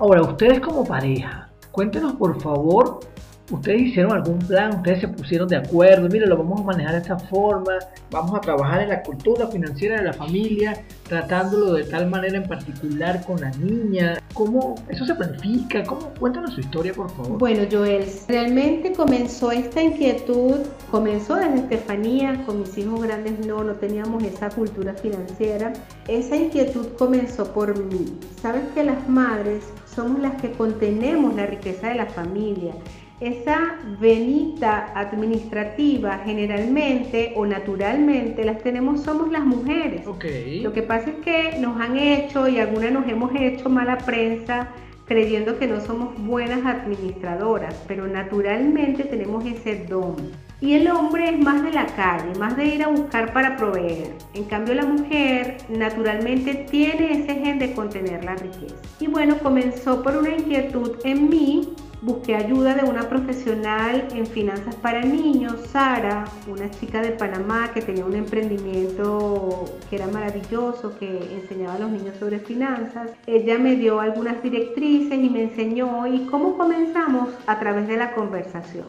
Ahora, 0.00 0.22
ustedes 0.22 0.58
como 0.58 0.84
pareja, 0.84 1.50
cuéntenos 1.70 2.14
por 2.14 2.40
favor 2.40 3.00
ustedes 3.50 3.80
hicieron 3.82 4.12
algún 4.12 4.38
plan, 4.38 4.76
ustedes 4.76 5.00
se 5.00 5.08
pusieron 5.08 5.48
de 5.48 5.56
acuerdo, 5.56 6.08
mire, 6.08 6.26
lo 6.26 6.36
vamos 6.36 6.60
a 6.60 6.64
manejar 6.64 6.92
de 6.92 6.98
esta 6.98 7.18
forma, 7.18 7.78
vamos 8.10 8.36
a 8.36 8.40
trabajar 8.40 8.82
en 8.82 8.90
la 8.90 9.02
cultura 9.02 9.46
financiera 9.48 9.96
de 9.96 10.04
la 10.04 10.12
familia, 10.12 10.84
tratándolo 11.08 11.74
de 11.74 11.84
tal 11.84 12.08
manera 12.08 12.36
en 12.36 12.44
particular 12.44 13.24
con 13.24 13.40
la 13.40 13.50
niña. 13.50 14.18
¿Cómo 14.34 14.76
eso 14.88 15.04
se 15.04 15.14
planifica? 15.14 15.82
¿Cómo? 15.84 16.12
Cuéntanos 16.18 16.54
su 16.54 16.60
historia, 16.60 16.92
por 16.92 17.10
favor. 17.10 17.38
Bueno, 17.38 17.62
Joel, 17.70 18.04
realmente 18.28 18.92
comenzó 18.92 19.50
esta 19.50 19.82
inquietud, 19.82 20.58
comenzó 20.90 21.34
desde 21.34 21.56
Estefanía, 21.56 22.44
con 22.46 22.60
mis 22.60 22.76
hijos 22.78 23.02
grandes 23.02 23.44
no, 23.46 23.64
no 23.64 23.74
teníamos 23.74 24.22
esa 24.22 24.48
cultura 24.50 24.94
financiera. 24.94 25.72
Esa 26.08 26.36
inquietud 26.36 26.86
comenzó 26.98 27.52
por 27.52 27.76
mí. 27.84 28.18
Sabes 28.40 28.62
que 28.74 28.84
las 28.84 29.08
madres 29.08 29.64
somos 29.94 30.20
las 30.20 30.40
que 30.40 30.52
contenemos 30.52 31.34
la 31.34 31.46
riqueza 31.46 31.88
de 31.88 31.96
la 31.96 32.06
familia. 32.06 32.72
Esa 33.20 33.76
venita 34.00 34.92
administrativa 34.94 36.22
generalmente 36.24 37.34
o 37.36 37.44
naturalmente 37.44 38.44
las 38.46 38.62
tenemos 38.62 39.02
somos 39.02 39.30
las 39.30 39.44
mujeres. 39.44 40.06
Lo 40.06 40.72
que 40.72 40.82
pasa 40.82 41.10
es 41.10 41.16
que 41.16 41.58
nos 41.58 41.78
han 41.78 41.98
hecho 41.98 42.48
y 42.48 42.58
algunas 42.58 42.92
nos 42.92 43.06
hemos 43.06 43.30
hecho 43.38 43.68
mala 43.68 43.98
prensa 43.98 44.68
creyendo 45.04 45.58
que 45.58 45.66
no 45.66 45.80
somos 45.80 46.16
buenas 46.18 46.64
administradoras, 46.64 47.74
pero 47.86 48.06
naturalmente 48.06 49.04
tenemos 49.04 49.44
ese 49.44 49.84
don. 49.84 50.14
Y 50.62 50.74
el 50.74 50.88
hombre 50.88 51.30
es 51.30 51.38
más 51.38 51.62
de 51.62 51.72
la 51.72 51.86
calle, 51.86 52.38
más 52.38 52.56
de 52.56 52.66
ir 52.66 52.82
a 52.82 52.88
buscar 52.88 53.32
para 53.34 53.56
proveer. 53.56 54.12
En 54.34 54.44
cambio 54.44 54.74
la 54.74 54.86
mujer 54.86 55.58
naturalmente 55.68 56.66
tiene 56.70 57.24
ese 57.24 57.34
gen 57.34 57.58
de 57.58 57.72
contener 57.72 58.24
la 58.24 58.36
riqueza. 58.36 58.76
Y 59.00 59.08
bueno, 59.08 59.36
comenzó 59.42 60.02
por 60.02 60.16
una 60.16 60.30
inquietud 60.30 60.92
en 61.04 61.28
mí 61.28 61.74
Busqué 62.02 62.34
ayuda 62.34 62.74
de 62.74 62.88
una 62.88 63.10
profesional 63.10 64.08
en 64.14 64.26
finanzas 64.26 64.74
para 64.76 65.02
niños, 65.02 65.60
Sara, 65.70 66.24
una 66.48 66.70
chica 66.70 67.02
de 67.02 67.10
Panamá 67.10 67.72
que 67.74 67.82
tenía 67.82 68.06
un 68.06 68.14
emprendimiento 68.14 69.66
que 69.90 69.96
era 69.96 70.06
maravilloso, 70.06 70.98
que 70.98 71.18
enseñaba 71.34 71.74
a 71.74 71.78
los 71.80 71.90
niños 71.90 72.16
sobre 72.18 72.38
finanzas. 72.38 73.10
Ella 73.26 73.58
me 73.58 73.76
dio 73.76 74.00
algunas 74.00 74.42
directrices 74.42 75.18
y 75.18 75.28
me 75.28 75.42
enseñó 75.42 76.06
y 76.06 76.20
cómo 76.26 76.56
comenzamos 76.56 77.28
a 77.46 77.58
través 77.58 77.86
de 77.86 77.98
la 77.98 78.12
conversación 78.12 78.86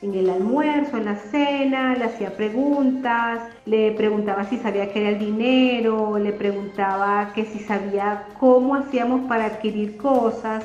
en 0.00 0.14
el 0.14 0.30
almuerzo, 0.30 0.96
en 0.96 1.06
la 1.06 1.16
cena, 1.16 1.96
le 1.96 2.04
hacía 2.04 2.36
preguntas, 2.36 3.40
le 3.66 3.90
preguntaba 3.92 4.44
si 4.44 4.56
sabía 4.58 4.92
qué 4.92 5.00
era 5.00 5.08
el 5.10 5.18
dinero, 5.18 6.18
le 6.18 6.32
preguntaba 6.32 7.32
que 7.34 7.44
si 7.44 7.58
sabía 7.58 8.26
cómo 8.38 8.76
hacíamos 8.76 9.22
para 9.28 9.46
adquirir 9.46 9.96
cosas. 9.96 10.64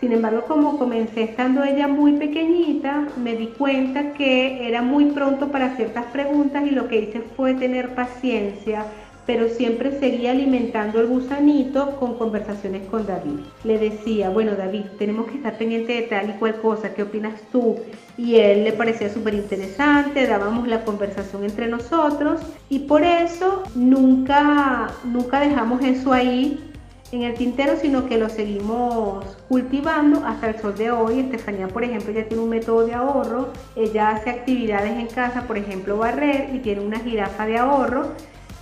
Sin 0.00 0.12
embargo, 0.12 0.44
como 0.46 0.78
comencé 0.78 1.22
estando 1.22 1.62
ella 1.62 1.88
muy 1.88 2.12
pequeñita, 2.12 3.06
me 3.22 3.36
di 3.36 3.46
cuenta 3.46 4.12
que 4.12 4.68
era 4.68 4.82
muy 4.82 5.06
pronto 5.06 5.48
para 5.48 5.76
ciertas 5.76 6.04
preguntas 6.06 6.64
y 6.66 6.70
lo 6.70 6.88
que 6.88 7.00
hice 7.00 7.20
fue 7.36 7.54
tener 7.54 7.94
paciencia, 7.94 8.86
pero 9.26 9.48
siempre 9.48 9.98
seguía 9.98 10.32
alimentando 10.32 11.00
el 11.00 11.06
gusanito 11.06 11.96
con 11.98 12.18
conversaciones 12.18 12.86
con 12.88 13.06
David. 13.06 13.40
Le 13.62 13.78
decía, 13.78 14.30
bueno 14.30 14.56
David, 14.56 14.84
tenemos 14.98 15.26
que 15.28 15.36
estar 15.36 15.56
pendiente 15.56 15.94
de 15.94 16.02
tal 16.02 16.30
y 16.30 16.32
cual 16.34 16.60
cosa, 16.60 16.92
¿qué 16.92 17.04
opinas 17.04 17.40
tú? 17.50 17.76
Y 18.18 18.36
él 18.36 18.64
le 18.64 18.72
parecía 18.72 19.08
súper 19.08 19.34
interesante, 19.34 20.26
dábamos 20.26 20.68
la 20.68 20.84
conversación 20.84 21.44
entre 21.44 21.68
nosotros 21.68 22.40
y 22.68 22.80
por 22.80 23.02
eso 23.04 23.62
nunca, 23.74 24.88
nunca 25.04 25.40
dejamos 25.40 25.82
eso 25.82 26.12
ahí 26.12 26.73
en 27.14 27.22
el 27.22 27.34
tintero, 27.34 27.76
sino 27.80 28.06
que 28.06 28.18
lo 28.18 28.28
seguimos 28.28 29.24
cultivando 29.48 30.24
hasta 30.26 30.48
el 30.48 30.60
sol 30.60 30.74
de 30.76 30.90
hoy. 30.90 31.20
Estefanía, 31.20 31.68
por 31.68 31.84
ejemplo, 31.84 32.12
ya 32.12 32.24
tiene 32.24 32.42
un 32.42 32.50
método 32.50 32.86
de 32.86 32.94
ahorro, 32.94 33.48
ella 33.76 34.10
hace 34.10 34.30
actividades 34.30 34.92
en 34.92 35.06
casa, 35.06 35.42
por 35.42 35.56
ejemplo, 35.56 35.96
barrer 35.96 36.50
y 36.54 36.58
tiene 36.58 36.80
una 36.80 36.98
jirafa 37.00 37.46
de 37.46 37.58
ahorro 37.58 38.12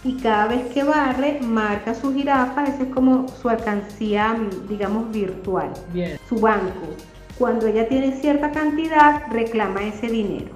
y 0.04 0.16
cada 0.16 0.49
vez 0.49 0.66
que 0.73 0.82
barre 0.82 1.38
marca 1.40 1.94
su 1.94 2.12
jirafa, 2.12 2.64
esa 2.64 2.82
es 2.82 2.88
como 2.88 3.28
su 3.28 3.49
alcancía, 3.49 4.37
digamos, 4.68 5.12
virtual, 5.12 5.71
su 6.28 6.40
banco. 6.40 6.88
Cuando 7.38 7.66
ella 7.66 7.88
tiene 7.88 8.12
cierta 8.12 8.50
cantidad, 8.50 9.23
reclama 9.30 9.85
ese 9.85 10.09
dinero. 10.09 10.50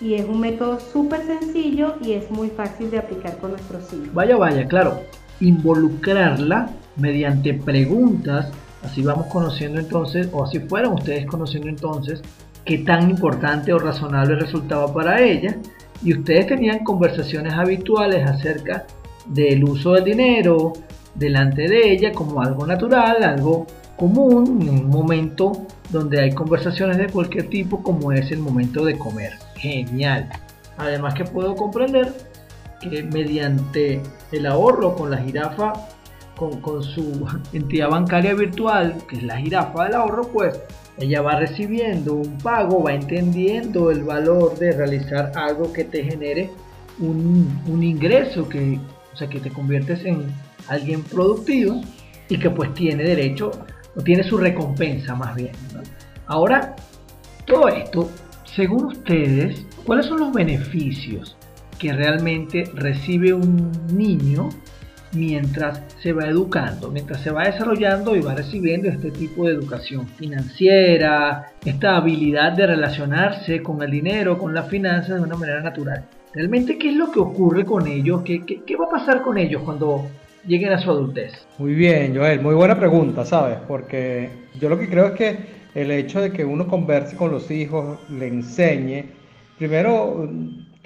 Y 0.00 0.14
es 0.14 0.26
un 0.26 0.40
método 0.40 0.80
súper 0.80 1.22
sencillo 1.26 1.96
y 2.00 2.12
es 2.12 2.30
muy 2.30 2.48
fácil 2.48 2.90
de 2.90 2.98
aplicar 2.98 3.36
con 3.38 3.50
nuestros 3.50 3.92
hijos. 3.92 4.14
Vaya, 4.14 4.36
vaya, 4.36 4.66
claro, 4.66 5.00
involucrarla 5.40 6.70
mediante 6.96 7.54
preguntas, 7.54 8.50
así 8.82 9.02
vamos 9.02 9.26
conociendo 9.26 9.78
entonces, 9.78 10.28
o 10.32 10.44
así 10.44 10.60
fueran 10.60 10.92
ustedes 10.92 11.26
conociendo 11.26 11.68
entonces, 11.68 12.22
qué 12.64 12.78
tan 12.78 13.08
importante 13.10 13.72
o 13.72 13.78
razonable 13.78 14.34
resultaba 14.36 14.92
para 14.92 15.22
ella, 15.22 15.56
y 16.02 16.16
ustedes 16.16 16.46
tenían 16.46 16.84
conversaciones 16.84 17.54
habituales 17.54 18.28
acerca 18.28 18.86
del 19.26 19.64
uso 19.64 19.92
del 19.92 20.04
dinero 20.04 20.72
delante 21.14 21.68
de 21.68 21.92
ella 21.92 22.12
como 22.12 22.40
algo 22.40 22.66
natural, 22.66 23.22
algo 23.22 23.66
común, 23.96 24.62
en 24.62 24.68
un 24.68 24.88
momento 24.88 25.52
donde 25.90 26.20
hay 26.20 26.32
conversaciones 26.32 26.98
de 26.98 27.08
cualquier 27.08 27.48
tipo 27.48 27.82
como 27.82 28.12
es 28.12 28.30
el 28.30 28.38
momento 28.38 28.84
de 28.84 28.96
comer. 28.96 29.32
Genial. 29.56 30.28
Además 30.76 31.14
que 31.14 31.24
puedo 31.24 31.56
comprender 31.56 32.12
que 32.80 33.02
mediante 33.02 34.00
el 34.32 34.46
ahorro 34.46 34.94
con 34.94 35.10
la 35.10 35.18
jirafa 35.18 35.72
con, 36.38 36.82
su 36.82 37.26
entidad 37.52 37.90
bancaria 37.90 38.34
virtual, 38.34 38.94
que 39.08 39.16
es 39.16 39.22
la 39.24 39.38
jirafa 39.38 39.84
del 39.84 39.94
ahorro, 39.94 40.28
pues 40.28 40.60
ella 40.96 41.22
va 41.22 41.38
recibiendo 41.38 42.14
un 42.14 42.38
pago, 42.38 42.82
va 42.82 42.94
entendiendo 42.94 43.90
el 43.90 44.04
valor 44.04 44.58
de 44.58 44.72
realizar 44.72 45.32
algo 45.34 45.72
que 45.72 45.84
te 45.84 46.04
genere 46.04 46.50
un, 47.00 47.82
ingreso, 47.82 48.48
que, 48.48 48.80
o 49.12 49.16
sea, 49.16 49.28
que 49.28 49.38
te 49.38 49.50
conviertes 49.50 50.04
en 50.04 50.26
alguien 50.66 51.02
productivo 51.02 51.80
y 52.28 52.38
que 52.38 52.50
pues 52.50 52.74
tiene 52.74 53.04
derecho, 53.04 53.52
o 53.94 54.02
tiene 54.02 54.22
su 54.22 54.36
recompensa 54.38 55.14
más 55.14 55.34
bien. 55.36 55.52
Ahora, 56.26 56.74
todo 57.46 57.68
esto, 57.68 58.10
según 58.44 58.86
ustedes, 58.86 59.64
¿cuáles 59.84 60.06
son 60.06 60.20
los 60.20 60.32
beneficios 60.32 61.37
que 61.78 61.92
realmente 61.92 62.64
recibe 62.74 63.32
un 63.32 63.70
niño 63.92 64.50
mientras 65.12 65.82
se 66.00 66.12
va 66.12 66.26
educando, 66.26 66.90
mientras 66.90 67.22
se 67.22 67.30
va 67.30 67.44
desarrollando 67.44 68.14
y 68.16 68.20
va 68.20 68.34
recibiendo 68.34 68.88
este 68.88 69.10
tipo 69.10 69.46
de 69.46 69.54
educación 69.54 70.06
financiera, 70.06 71.46
esta 71.64 71.96
habilidad 71.96 72.52
de 72.52 72.66
relacionarse 72.66 73.62
con 73.62 73.82
el 73.82 73.90
dinero, 73.90 74.38
con 74.38 74.54
las 74.54 74.68
finanzas 74.68 75.16
de 75.16 75.22
una 75.22 75.36
manera 75.36 75.62
natural. 75.62 76.04
Realmente, 76.34 76.76
¿qué 76.76 76.90
es 76.90 76.96
lo 76.96 77.10
que 77.10 77.20
ocurre 77.20 77.64
con 77.64 77.86
ellos? 77.86 78.22
¿Qué, 78.22 78.44
qué, 78.44 78.76
va 78.76 78.84
a 78.86 78.90
pasar 78.90 79.22
con 79.22 79.38
ellos 79.38 79.62
cuando 79.64 80.06
lleguen 80.46 80.72
a 80.72 80.78
su 80.78 80.90
adultez? 80.90 81.32
Muy 81.58 81.74
bien, 81.74 82.14
Joel, 82.14 82.40
muy 82.40 82.54
buena 82.54 82.78
pregunta, 82.78 83.24
¿sabes? 83.24 83.58
Porque 83.66 84.28
yo 84.60 84.68
lo 84.68 84.78
que 84.78 84.88
creo 84.88 85.06
es 85.06 85.12
que 85.12 85.58
el 85.74 85.90
hecho 85.90 86.20
de 86.20 86.32
que 86.32 86.44
uno 86.44 86.66
converse 86.66 87.16
con 87.16 87.30
los 87.30 87.50
hijos, 87.50 87.98
le 88.10 88.26
enseñe, 88.26 89.06
primero 89.56 90.28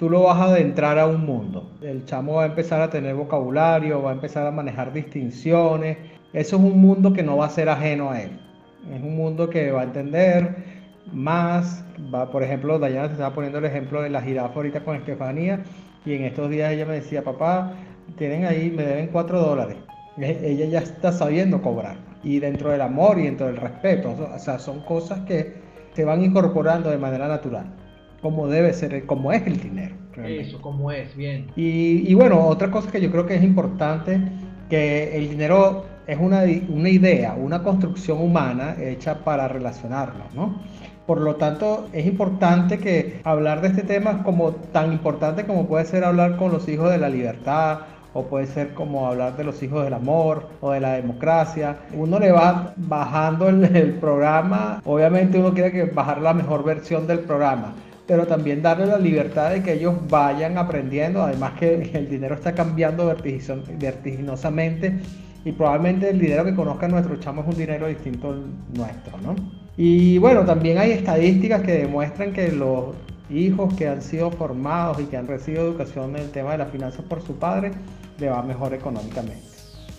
tú 0.03 0.09
lo 0.09 0.23
vas 0.23 0.37
a 0.37 0.43
adentrar 0.47 0.99
a 0.99 1.07
un 1.07 1.25
mundo. 1.25 1.71
El 1.81 2.03
chamo 2.03 2.33
va 2.33 2.43
a 2.43 2.47
empezar 2.47 2.81
a 2.81 2.89
tener 2.89 3.15
vocabulario, 3.15 4.01
va 4.01 4.09
a 4.09 4.13
empezar 4.13 4.45
a 4.45 4.51
manejar 4.51 4.91
distinciones. 4.91 5.97
Eso 6.33 6.57
es 6.57 6.61
un 6.61 6.81
mundo 6.81 7.13
que 7.13 7.23
no 7.23 7.37
va 7.37 7.45
a 7.45 7.49
ser 7.49 7.69
ajeno 7.69 8.11
a 8.11 8.21
él. 8.21 8.37
Es 8.93 9.01
un 9.01 9.15
mundo 9.15 9.49
que 9.49 9.71
va 9.71 9.79
a 9.79 9.83
entender 9.85 10.57
más. 11.13 11.85
Va, 12.13 12.29
por 12.29 12.43
ejemplo, 12.43 12.79
Dayana 12.79 13.07
te 13.07 13.13
estaba 13.13 13.33
poniendo 13.33 13.59
el 13.59 13.63
ejemplo 13.65 14.01
de 14.01 14.09
la 14.09 14.21
jirafa 14.21 14.53
ahorita 14.53 14.83
con 14.83 14.97
Estefanía. 14.97 15.63
Y 16.05 16.15
en 16.15 16.25
estos 16.25 16.49
días 16.49 16.73
ella 16.73 16.85
me 16.85 16.95
decía, 16.95 17.23
papá, 17.23 17.71
tienen 18.17 18.43
ahí, 18.43 18.73
me 18.75 18.83
deben 18.83 19.07
cuatro 19.07 19.39
dólares. 19.39 19.77
Ella 20.17 20.65
ya 20.65 20.79
está 20.79 21.13
sabiendo 21.13 21.61
cobrar. 21.61 21.95
Y 22.25 22.39
dentro 22.39 22.71
del 22.71 22.81
amor 22.81 23.19
y 23.19 23.23
dentro 23.23 23.47
del 23.47 23.55
respeto. 23.55 24.17
O 24.35 24.37
sea, 24.37 24.59
son 24.59 24.81
cosas 24.81 25.21
que 25.21 25.53
se 25.93 26.03
van 26.03 26.21
incorporando 26.21 26.89
de 26.89 26.97
manera 26.97 27.29
natural 27.29 27.82
como 28.23 28.47
debe 28.47 28.73
ser, 28.73 29.05
como 29.05 29.31
es 29.31 29.45
el 29.45 29.59
dinero. 29.59 29.95
Eso, 30.25 30.61
como 30.61 30.91
es, 30.91 31.15
bien. 31.15 31.51
Y, 31.55 32.09
y, 32.09 32.13
bueno, 32.15 32.47
otra 32.47 32.71
cosa 32.71 32.91
que 32.91 33.01
yo 33.01 33.11
creo 33.11 33.27
que 33.27 33.35
es 33.35 33.43
importante, 33.43 34.19
que 34.69 35.15
el 35.15 35.29
dinero 35.29 35.85
es 36.07 36.17
una, 36.19 36.43
una 36.69 36.89
idea, 36.89 37.35
una 37.35 37.61
construcción 37.61 38.19
humana 38.19 38.75
hecha 38.79 39.23
para 39.23 39.47
relacionarnos, 39.47 40.33
¿no? 40.33 40.61
Por 41.05 41.19
lo 41.19 41.35
tanto, 41.35 41.89
es 41.91 42.05
importante 42.05 42.79
que 42.79 43.19
hablar 43.25 43.61
de 43.61 43.67
este 43.67 43.81
tema 43.81 44.23
como 44.23 44.51
tan 44.51 44.93
importante 44.93 45.45
como 45.45 45.67
puede 45.67 45.83
ser 45.85 46.05
hablar 46.05 46.37
con 46.37 46.51
los 46.51 46.67
hijos 46.69 46.89
de 46.89 46.97
la 46.97 47.09
libertad, 47.09 47.79
o 48.13 48.23
puede 48.23 48.45
ser 48.45 48.73
como 48.73 49.07
hablar 49.07 49.35
de 49.35 49.43
los 49.43 49.61
hijos 49.63 49.83
del 49.83 49.93
amor 49.93 50.47
o 50.61 50.71
de 50.71 50.79
la 50.79 50.93
democracia. 50.93 51.77
Uno 51.93 52.19
le 52.19 52.31
va 52.31 52.73
bajando 52.77 53.49
el, 53.49 53.63
el 53.75 53.93
programa, 53.95 54.81
obviamente 54.85 55.39
uno 55.39 55.53
quiere 55.53 55.71
que 55.71 55.85
bajar 55.85 56.21
la 56.21 56.33
mejor 56.33 56.63
versión 56.63 57.07
del 57.07 57.19
programa, 57.19 57.73
pero 58.05 58.27
también 58.27 58.61
darle 58.61 58.85
la 58.85 58.97
libertad 58.97 59.51
de 59.51 59.63
que 59.63 59.73
ellos 59.73 59.95
vayan 60.09 60.57
aprendiendo, 60.57 61.23
además 61.23 61.53
que 61.59 61.73
el 61.93 62.09
dinero 62.09 62.35
está 62.35 62.53
cambiando 62.53 63.05
vertiginosamente 63.07 64.99
y 65.45 65.51
probablemente 65.51 66.09
el 66.09 66.19
dinero 66.19 66.45
que 66.45 66.55
conozcan 66.55 66.91
nuestros 66.91 67.19
chamos 67.19 67.45
es 67.45 67.53
un 67.53 67.59
dinero 67.59 67.87
distinto 67.87 68.29
al 68.29 68.45
nuestro, 68.73 69.17
¿no? 69.19 69.35
Y 69.75 70.17
bueno, 70.19 70.45
también 70.45 70.77
hay 70.77 70.91
estadísticas 70.91 71.61
que 71.63 71.73
demuestran 71.73 72.31
que 72.31 72.51
los 72.51 72.95
hijos 73.29 73.73
que 73.73 73.87
han 73.87 74.01
sido 74.01 74.29
formados 74.31 74.99
y 74.99 75.05
que 75.05 75.17
han 75.17 75.27
recibido 75.27 75.63
educación 75.63 76.11
en 76.15 76.23
el 76.23 76.31
tema 76.31 76.51
de 76.51 76.59
las 76.59 76.69
finanzas 76.69 77.03
por 77.05 77.21
su 77.21 77.35
padre, 77.35 77.71
le 78.19 78.29
va 78.29 78.43
mejor 78.43 78.73
económicamente. 78.73 79.41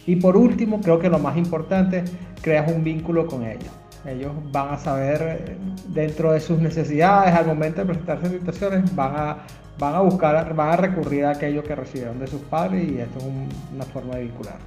Y 0.07 0.17
por 0.17 0.37
último, 0.37 0.81
creo 0.81 0.99
que 0.99 1.09
lo 1.09 1.19
más 1.19 1.37
importante, 1.37 2.05
creas 2.41 2.71
un 2.71 2.85
vínculo 2.85 3.27
con 3.27 3.45
ellos. 3.45 3.71
Ellos 4.07 4.33
van 4.53 4.75
a 4.75 4.79
saber 4.79 5.23
eh, 5.23 5.57
dentro 5.89 6.33
de 6.33 6.41
sus 6.41 6.59
necesidades 6.59 7.35
al 7.35 7.47
momento 7.47 7.81
de 7.81 7.87
presentarse 7.87 8.29
situaciones, 8.29 8.95
van 8.95 9.17
a, 9.17 9.37
van 9.79 9.95
a 9.95 10.01
buscar, 10.01 10.55
van 10.55 10.71
a 10.71 10.77
recurrir 10.77 11.25
a 11.25 11.31
aquello 11.31 11.63
que 11.63 11.75
recibieron 11.75 12.19
de 12.19 12.27
sus 12.27 12.41
padres 12.43 12.87
y 12.91 12.99
esto 12.99 13.19
es 13.19 13.25
una 13.75 13.85
forma 13.85 14.17
de 14.17 14.25
vincular. 14.25 14.59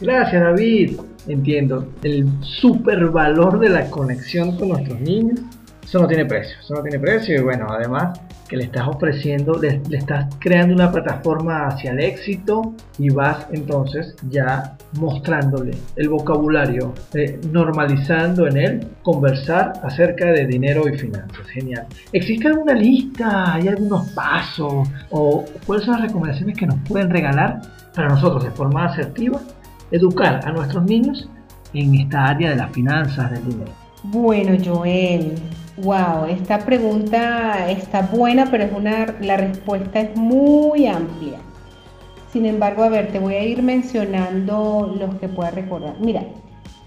Gracias 0.00 0.42
David. 0.42 1.00
Entiendo. 1.28 1.88
El 2.02 2.28
super 2.42 3.06
valor 3.10 3.58
de 3.60 3.68
la 3.68 3.90
conexión 3.90 4.56
con 4.56 4.70
nuestros 4.70 5.00
niños. 5.00 5.40
Eso 5.94 6.02
no 6.02 6.08
tiene 6.08 6.24
precio. 6.24 6.56
Eso 6.58 6.74
no 6.74 6.82
tiene 6.82 6.98
precio. 6.98 7.36
Y 7.36 7.40
bueno, 7.40 7.68
además 7.70 8.18
que 8.48 8.56
le 8.56 8.64
estás 8.64 8.88
ofreciendo, 8.88 9.52
le, 9.60 9.80
estás 9.92 10.26
creando 10.40 10.74
una 10.74 10.90
plataforma 10.90 11.68
hacia 11.68 11.92
el 11.92 12.00
éxito 12.00 12.74
y 12.98 13.10
vas 13.10 13.46
entonces 13.52 14.16
ya 14.28 14.76
mostrándole 14.98 15.76
el 15.94 16.08
vocabulario, 16.08 16.92
eh, 17.12 17.38
normalizando 17.52 18.48
en 18.48 18.56
él 18.56 18.88
conversar 19.04 19.74
acerca 19.84 20.32
de 20.32 20.48
dinero 20.48 20.88
y 20.88 20.98
finanzas. 20.98 21.46
Genial. 21.46 21.86
¿Existe 22.12 22.48
alguna 22.48 22.74
lista? 22.74 23.54
¿Hay 23.54 23.68
algunos 23.68 24.10
pasos? 24.14 24.88
¿O 25.10 25.44
cuáles 25.64 25.84
son 25.84 26.00
las 26.00 26.08
recomendaciones 26.08 26.58
que 26.58 26.66
nos 26.66 26.80
pueden 26.88 27.08
regalar 27.08 27.60
para 27.94 28.08
nosotros 28.08 28.42
de 28.42 28.50
forma 28.50 28.86
asertiva 28.86 29.40
educar 29.92 30.40
a 30.44 30.50
nuestros 30.50 30.82
niños 30.86 31.28
en 31.72 31.94
esta 31.94 32.24
área 32.24 32.50
de 32.50 32.56
las 32.56 32.72
finanzas 32.72 33.30
del 33.30 33.44
dinero? 33.46 33.84
Bueno, 34.02 34.58
Joel, 34.62 35.32
wow, 35.78 36.26
esta 36.28 36.58
pregunta 36.58 37.70
está 37.70 38.02
buena, 38.02 38.50
pero 38.50 38.64
es 38.64 38.72
una, 38.72 39.14
la 39.20 39.36
respuesta 39.36 40.00
es 40.00 40.16
muy 40.16 40.86
amplia. 40.86 41.38
Sin 42.32 42.46
embargo, 42.46 42.82
a 42.82 42.88
ver, 42.88 43.12
te 43.12 43.18
voy 43.18 43.34
a 43.34 43.44
ir 43.44 43.62
mencionando 43.62 44.94
los 44.98 45.14
que 45.16 45.28
puedas 45.28 45.54
recordar. 45.54 45.94
Mira, 46.00 46.24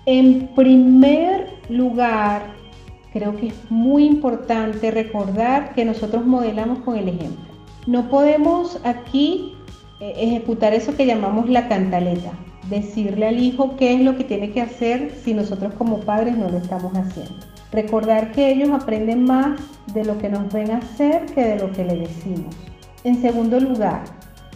en 0.06 0.50
primer 0.56 1.54
lugar, 1.70 2.54
creo 3.14 3.36
que 3.38 3.48
es 3.48 3.56
muy 3.70 4.06
importante 4.06 4.92
recordar 4.92 5.74
que 5.74 5.86
nosotros 5.86 6.26
modelamos 6.26 6.80
con 6.80 6.98
el 6.98 7.10
ejemplo. 7.10 7.46
No 7.86 8.10
podemos 8.10 8.80
aquí 8.84 9.54
eh, 10.00 10.14
ejecutar 10.18 10.74
eso 10.74 10.96
que 10.96 11.06
llamamos 11.06 11.50
la 11.50 11.68
cantaleta 11.68 12.32
decirle 12.70 13.28
al 13.28 13.40
hijo 13.40 13.76
qué 13.78 13.94
es 13.94 14.02
lo 14.02 14.18
que 14.18 14.24
tiene 14.24 14.52
que 14.52 14.62
hacer 14.62 15.12
si 15.24 15.34
nosotros 15.34 15.74
como 15.76 16.00
padres 16.02 16.38
no 16.38 16.50
lo 16.50 16.58
estamos 16.58 16.94
haciendo. 16.94 17.34
Recordar 17.72 18.32
que 18.32 18.52
ellos 18.52 18.70
aprenden 18.70 19.26
más 19.26 19.60
de 19.94 20.06
lo 20.06 20.18
que 20.18 20.30
nos 20.30 20.52
ven 20.52 20.72
hacer 20.72 21.26
que 21.28 21.44
de 21.44 21.60
lo 21.60 21.72
que 21.72 21.84
le 21.84 21.98
decimos. 21.98 22.56
En 23.04 23.22
segundo 23.22 23.60
lugar, 23.60 24.04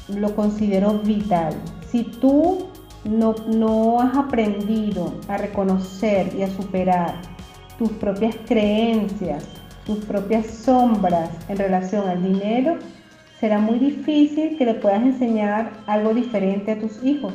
lo 0.08 0.36
considero 0.36 1.00
vital. 1.00 1.54
Si 1.90 2.04
tú 2.04 2.68
no, 3.04 3.36
no 3.48 4.00
has 4.00 4.16
aprendido 4.16 5.14
a 5.28 5.38
reconocer 5.38 6.34
y 6.36 6.44
a 6.44 6.50
superar 6.50 7.22
tus 7.78 7.92
propias 7.94 8.36
creencias, 8.46 9.46
tus 9.86 10.06
propias 10.06 10.46
sombras 10.46 11.30
en 11.50 11.58
relación 11.58 12.08
al 12.08 12.22
dinero, 12.24 12.78
será 13.40 13.58
muy 13.58 13.80
difícil 13.80 14.58
que 14.58 14.66
le 14.66 14.76
puedas 14.76 15.02
enseñar 15.02 15.72
algo 15.88 16.14
diferente 16.14 16.72
a 16.72 16.80
tus 16.80 17.04
hijos. 17.04 17.34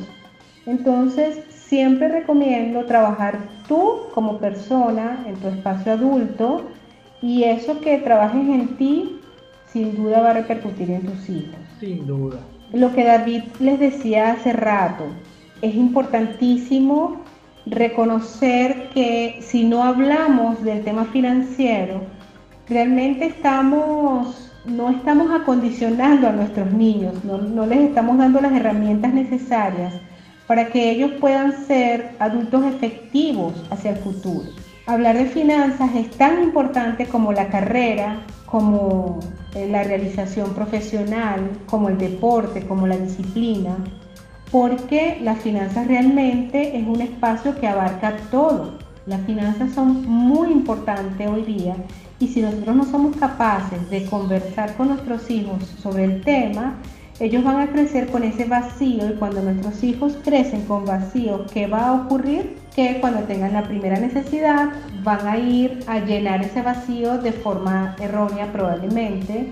Entonces, 0.65 1.41
siempre 1.69 2.09
recomiendo 2.09 2.85
trabajar 2.85 3.39
tú 3.69 4.03
como 4.15 4.39
persona 4.39 5.25
en 5.27 5.35
tu 5.37 5.49
espacio 5.49 5.93
adulto 5.93 6.63
y 7.21 7.45
eso 7.45 7.81
que 7.81 7.99
trabajes 7.99 8.49
en 8.49 8.77
ti 8.77 9.21
sin 9.73 9.97
duda 9.97 10.21
va 10.21 10.31
a 10.31 10.35
repercutir 10.35 10.91
en 10.91 11.03
tus 11.03 11.29
hijos. 11.29 11.57
Sin 11.81 12.07
duda. 12.07 12.39
Lo 12.73 12.93
que 12.93 13.05
David 13.05 13.43
les 13.59 13.79
decía 13.79 14.33
hace 14.33 14.53
rato, 14.53 15.05
es 15.61 15.75
importantísimo 15.75 17.21
reconocer 17.67 18.91
que 18.95 19.39
si 19.41 19.65
no 19.65 19.83
hablamos 19.83 20.63
del 20.63 20.85
tema 20.85 21.07
financiero, 21.07 22.03
realmente 22.69 23.27
estamos, 23.27 24.53
no 24.67 24.91
estamos 24.91 25.31
acondicionando 25.33 26.29
a 26.29 26.33
nuestros 26.33 26.73
niños, 26.73 27.25
no, 27.25 27.39
no 27.39 27.67
les 27.67 27.81
estamos 27.81 28.19
dando 28.19 28.41
las 28.41 28.53
herramientas 28.53 29.13
necesarias 29.13 29.95
para 30.47 30.67
que 30.69 30.91
ellos 30.91 31.13
puedan 31.21 31.67
ser 31.67 32.13
adultos 32.19 32.65
efectivos 32.65 33.55
hacia 33.71 33.93
el 33.93 33.97
futuro. 33.97 34.49
Hablar 34.87 35.19
de 35.19 35.27
finanzas 35.27 35.91
es 35.97 36.11
tan 36.13 36.43
importante 36.43 37.07
como 37.07 37.33
la 37.33 37.49
carrera, 37.49 38.23
como 38.47 39.19
eh, 39.55 39.69
la 39.69 39.83
realización 39.83 40.55
profesional, 40.55 41.51
como 41.67 41.89
el 41.89 41.99
deporte, 41.99 42.63
como 42.67 42.87
la 42.87 42.97
disciplina, 42.97 43.77
porque 44.53 45.19
las 45.23 45.41
finanzas 45.41 45.89
realmente 45.89 46.79
es 46.79 46.87
un 46.87 47.01
espacio 47.01 47.59
que 47.59 47.67
abarca 47.67 48.17
todo. 48.31 48.79
Las 49.07 49.21
finanzas 49.23 49.73
son 49.73 50.07
muy 50.07 50.51
importantes 50.51 51.29
hoy 51.29 51.43
día 51.43 51.75
y 52.19 52.29
si 52.29 52.41
nosotros 52.41 52.75
no 52.75 52.85
somos 52.85 53.17
capaces 53.17 53.91
de 53.91 54.07
conversar 54.07 54.77
con 54.77 54.89
nuestros 54.89 55.29
hijos 55.31 55.65
sobre 55.83 56.05
el 56.05 56.23
tema, 56.23 56.77
ellos 57.19 57.43
van 57.45 57.61
a 57.61 57.73
crecer 57.73 58.09
con 58.09 58.25
ese 58.25 58.45
vacío 58.45 59.09
y 59.09 59.15
cuando 59.15 59.41
nuestros 59.41 59.83
hijos 59.83 60.19
crecen 60.23 60.63
con 60.67 60.85
vacío, 60.85 61.47
¿qué 61.53 61.67
va 61.67 61.89
a 61.89 61.93
ocurrir? 61.95 62.59
Que 62.75 62.99
cuando 63.01 63.21
tengan 63.21 63.55
la 63.55 63.63
primera 63.63 63.99
necesidad 63.99 64.69
van 65.03 65.27
a 65.27 65.39
ir 65.39 65.83
a 65.87 65.99
llenar 66.01 66.43
ese 66.43 66.61
vacío 66.61 67.17
de 67.19 67.33
forma 67.33 67.97
errónea 68.01 68.53
probablemente 68.53 69.49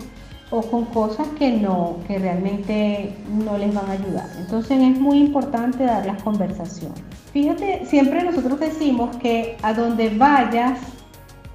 o 0.51 0.61
con 0.61 0.85
cosas 0.87 1.27
que 1.39 1.53
no, 1.53 1.97
que 2.07 2.19
realmente 2.19 3.17
no 3.29 3.57
les 3.57 3.73
van 3.73 3.89
a 3.89 3.93
ayudar. 3.93 4.29
Entonces 4.39 4.79
es 4.83 5.01
muy 5.01 5.19
importante 5.19 5.85
dar 5.85 6.05
las 6.05 6.23
conversaciones. 6.23 7.01
Fíjate, 7.33 7.87
siempre 7.87 8.23
nosotros 8.23 8.61
decimos 8.61 9.17
que 9.17 9.57
a 9.63 9.73
donde 9.73 10.11
vayas, 10.11 10.79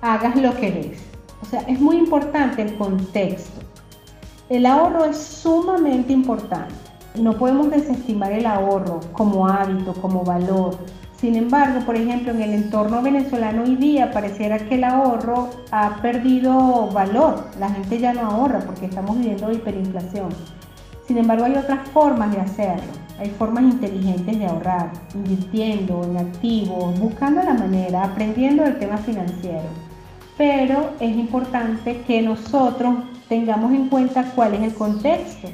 hagas 0.02 0.36
lo 0.36 0.56
que 0.56 0.72
ves. 0.72 1.00
O 1.42 1.46
sea, 1.46 1.62
es 1.62 1.80
muy 1.80 1.98
importante 1.98 2.64
el 2.64 2.76
contexto. 2.78 3.69
El 4.50 4.66
ahorro 4.66 5.06
es 5.06 5.16
sumamente 5.16 6.12
importante. 6.12 6.74
No 7.14 7.38
podemos 7.38 7.70
desestimar 7.70 8.32
el 8.32 8.48
ahorro 8.48 9.00
como 9.14 9.48
hábito, 9.48 9.94
como 9.94 10.24
valor. 10.24 10.76
Sin 11.16 11.36
embargo, 11.36 11.82
por 11.86 11.96
ejemplo, 11.96 12.32
en 12.32 12.42
el 12.42 12.54
entorno 12.54 13.04
venezolano 13.04 13.62
hoy 13.62 13.76
día 13.76 14.12
pareciera 14.12 14.58
que 14.58 14.74
el 14.74 14.86
ahorro 14.86 15.52
ha 15.70 15.98
perdido 16.02 16.88
valor. 16.88 17.46
La 17.60 17.70
gente 17.70 18.00
ya 18.00 18.12
no 18.12 18.22
ahorra 18.22 18.62
porque 18.62 18.88
estamos 18.88 19.20
viviendo 19.20 19.52
hiperinflación. 19.52 20.30
Sin 21.06 21.20
embargo, 21.20 21.46
hay 21.46 21.56
otras 21.56 21.88
formas 21.90 22.32
de 22.32 22.42
hacerlo. 22.42 22.92
Hay 23.20 23.30
formas 23.30 23.66
inteligentes 23.66 24.40
de 24.40 24.48
ahorrar, 24.48 24.92
invirtiendo 25.14 26.04
en 26.06 26.18
activos, 26.18 27.00
buscando 27.00 27.44
la 27.44 27.54
manera, 27.54 28.04
aprendiendo 28.04 28.64
el 28.64 28.80
tema 28.80 28.98
financiero. 28.98 29.70
Pero 30.40 30.90
es 31.00 31.16
importante 31.16 32.02
que 32.08 32.24
nosotros 32.24 32.96
tengamos 33.30 33.72
en 33.72 33.88
cuenta 33.88 34.24
cuál 34.36 34.56
es 34.56 34.62
el 34.62 34.74
contexto, 34.74 35.48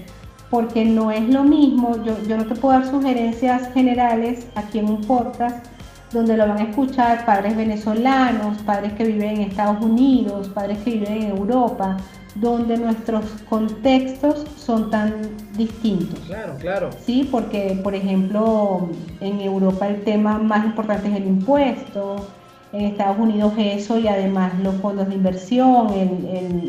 porque 0.49 0.85
no 0.85 1.11
es 1.11 1.27
lo 1.29 1.43
mismo, 1.43 2.01
yo, 2.03 2.17
yo 2.27 2.37
no 2.37 2.45
te 2.45 2.55
puedo 2.55 2.79
dar 2.79 2.89
sugerencias 2.89 3.71
generales 3.73 4.47
aquí 4.55 4.79
en 4.79 4.89
un 4.89 5.01
podcast 5.01 5.65
donde 6.11 6.37
lo 6.37 6.47
van 6.47 6.57
a 6.57 6.63
escuchar 6.63 7.25
padres 7.25 7.57
venezolanos, 7.57 8.57
padres 8.59 8.93
que 8.93 9.03
viven 9.03 9.35
en 9.35 9.41
Estados 9.41 9.83
Unidos, 9.83 10.47
padres 10.49 10.77
que 10.79 10.91
viven 10.91 11.23
en 11.23 11.29
Europa, 11.31 11.97
donde 12.35 12.77
nuestros 12.77 13.25
contextos 13.49 14.45
son 14.57 14.89
tan 14.89 15.13
distintos. 15.57 16.19
Claro, 16.21 16.55
claro. 16.59 16.89
Sí, 17.05 17.27
porque 17.29 17.79
por 17.83 17.95
ejemplo 17.95 18.89
en 19.19 19.41
Europa 19.41 19.87
el 19.87 20.03
tema 20.03 20.37
más 20.37 20.65
importante 20.65 21.09
es 21.09 21.15
el 21.15 21.27
impuesto, 21.27 22.27
en 22.75 22.85
Estados 22.87 23.17
Unidos 23.17 23.53
eso 23.57 23.97
y 23.97 24.07
además 24.07 24.53
los 24.59 24.75
fondos 24.75 25.07
de 25.07 25.15
inversión, 25.15 25.87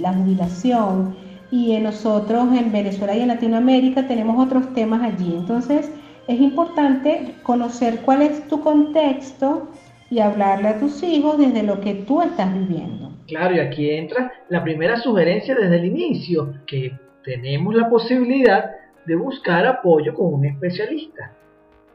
la 0.00 0.12
jubilación. 0.12 1.16
Y 1.50 1.72
en 1.74 1.84
nosotros 1.84 2.48
en 2.56 2.72
Venezuela 2.72 3.14
y 3.14 3.22
en 3.22 3.28
Latinoamérica 3.28 4.06
tenemos 4.06 4.44
otros 4.44 4.72
temas 4.74 5.02
allí. 5.02 5.34
Entonces 5.36 5.92
es 6.28 6.40
importante 6.40 7.34
conocer 7.42 8.00
cuál 8.04 8.22
es 8.22 8.46
tu 8.48 8.60
contexto 8.60 9.68
y 10.10 10.20
hablarle 10.20 10.68
a 10.68 10.78
tus 10.78 11.02
hijos 11.02 11.38
desde 11.38 11.64
lo 11.64 11.80
que 11.80 11.94
tú 11.94 12.22
estás 12.22 12.52
viviendo. 12.52 13.12
Claro, 13.26 13.56
y 13.56 13.58
aquí 13.58 13.90
entra 13.90 14.32
la 14.48 14.62
primera 14.62 14.96
sugerencia 14.96 15.56
desde 15.56 15.76
el 15.76 15.86
inicio, 15.86 16.54
que 16.66 16.92
tenemos 17.24 17.74
la 17.74 17.88
posibilidad 17.88 18.70
de 19.04 19.16
buscar 19.16 19.66
apoyo 19.66 20.14
con 20.14 20.34
un 20.34 20.44
especialista. 20.44 21.32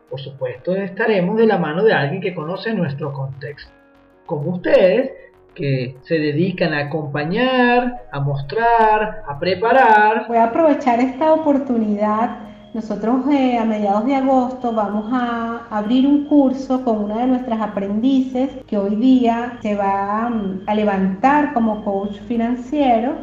Por 0.10 0.20
supuesto, 0.20 0.76
estaremos 0.76 1.38
de 1.38 1.46
la 1.46 1.58
mano 1.58 1.84
de 1.84 1.94
alguien 1.94 2.22
que 2.22 2.36
conoce 2.36 2.74
nuestro 2.74 3.14
contexto 3.14 3.81
como 4.32 4.52
ustedes, 4.52 5.12
que 5.54 5.98
se 6.04 6.18
dedican 6.18 6.74
a 6.74 6.86
acompañar, 6.86 8.04
a 8.14 8.20
mostrar, 8.22 9.24
a 9.28 9.38
preparar. 9.38 10.26
Voy 10.30 10.38
a 10.38 10.46
aprovechar 10.46 11.02
esta 11.02 11.34
oportunidad. 11.34 12.38
Nosotros 12.74 13.26
eh, 13.30 13.58
a 13.58 13.66
mediados 13.66 14.06
de 14.06 14.16
agosto 14.16 14.72
vamos 14.72 15.10
a 15.12 15.68
abrir 15.70 16.08
un 16.08 16.28
curso 16.28 16.82
con 16.86 17.04
una 17.04 17.18
de 17.18 17.28
nuestras 17.28 17.60
aprendices 17.60 18.52
que 18.66 18.78
hoy 18.78 18.96
día 18.96 19.58
se 19.62 19.76
va 19.76 20.30
mm, 20.30 20.62
a 20.68 20.76
levantar 20.76 21.54
como 21.54 21.84
coach 21.84 22.18
financiero 22.30 23.16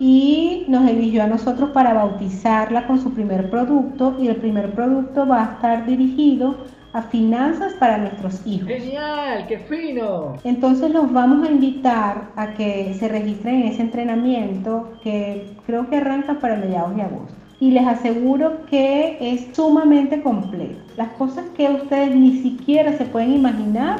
y 0.00 0.64
nos 0.66 0.90
eligió 0.90 1.22
a 1.22 1.28
nosotros 1.28 1.70
para 1.70 1.94
bautizarla 1.94 2.88
con 2.88 3.00
su 3.00 3.14
primer 3.14 3.48
producto 3.48 4.16
y 4.18 4.26
el 4.26 4.36
primer 4.36 4.72
producto 4.72 5.24
va 5.24 5.42
a 5.42 5.52
estar 5.54 5.86
dirigido 5.86 6.56
a 6.92 7.02
finanzas 7.02 7.74
para 7.74 7.98
nuestros 7.98 8.46
hijos. 8.46 8.68
Genial, 8.68 9.46
qué 9.46 9.58
fino. 9.58 10.36
Entonces 10.44 10.90
los 10.90 11.12
vamos 11.12 11.46
a 11.46 11.52
invitar 11.52 12.30
a 12.36 12.54
que 12.54 12.94
se 12.98 13.08
registren 13.08 13.62
en 13.62 13.68
ese 13.68 13.82
entrenamiento 13.82 14.92
que 15.02 15.46
creo 15.66 15.88
que 15.88 15.96
arranca 15.96 16.34
para 16.40 16.56
mediados 16.56 16.96
de 16.96 17.02
agosto. 17.02 17.34
y 17.60 17.72
les 17.72 17.84
aseguro 17.88 18.66
que 18.70 19.18
es 19.20 19.48
sumamente 19.52 20.22
completo. 20.22 20.78
Las 20.96 21.08
cosas 21.14 21.44
que 21.56 21.68
ustedes 21.68 22.14
ni 22.14 22.38
siquiera 22.40 22.92
se 22.92 23.04
pueden 23.04 23.32
imaginar 23.32 23.98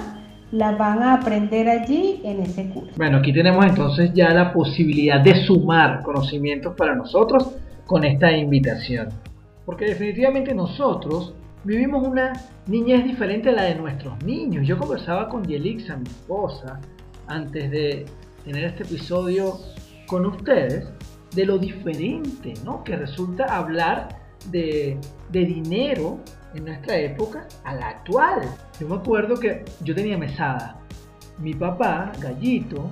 las 0.52 0.78
van 0.78 1.02
a 1.02 1.14
aprender 1.14 1.68
allí 1.68 2.20
en 2.24 2.40
ese 2.40 2.68
curso. 2.70 2.92
Bueno, 2.96 3.18
aquí 3.18 3.32
tenemos 3.32 3.66
entonces 3.66 4.12
ya 4.14 4.30
la 4.30 4.52
posibilidad 4.52 5.20
de 5.20 5.34
sumar 5.44 6.02
conocimientos 6.02 6.74
para 6.76 6.94
nosotros 6.94 7.50
con 7.84 8.04
esta 8.04 8.30
invitación. 8.32 9.08
Porque 9.66 9.86
definitivamente 9.86 10.54
nosotros 10.54 11.34
vivimos 11.64 12.06
una 12.06 12.32
niñez 12.66 13.04
diferente 13.04 13.50
a 13.50 13.52
la 13.52 13.62
de 13.64 13.74
nuestros 13.74 14.22
niños. 14.22 14.66
Yo 14.66 14.78
conversaba 14.78 15.28
con 15.28 15.44
Yelixa, 15.44 15.96
mi 15.96 16.06
esposa, 16.06 16.80
antes 17.26 17.70
de 17.70 18.06
tener 18.44 18.64
este 18.64 18.84
episodio 18.84 19.58
con 20.06 20.26
ustedes, 20.26 20.86
de 21.34 21.44
lo 21.44 21.58
diferente 21.58 22.54
¿no? 22.64 22.82
que 22.84 22.96
resulta 22.96 23.44
hablar 23.44 24.08
de, 24.50 24.98
de 25.30 25.44
dinero 25.44 26.18
en 26.54 26.64
nuestra 26.64 26.96
época 26.96 27.46
a 27.64 27.74
la 27.74 27.88
actual. 27.88 28.40
Yo 28.80 28.88
me 28.88 28.96
acuerdo 28.96 29.36
que 29.36 29.64
yo 29.82 29.94
tenía 29.94 30.16
mesada. 30.16 30.80
Mi 31.38 31.54
papá, 31.54 32.12
Gallito, 32.20 32.90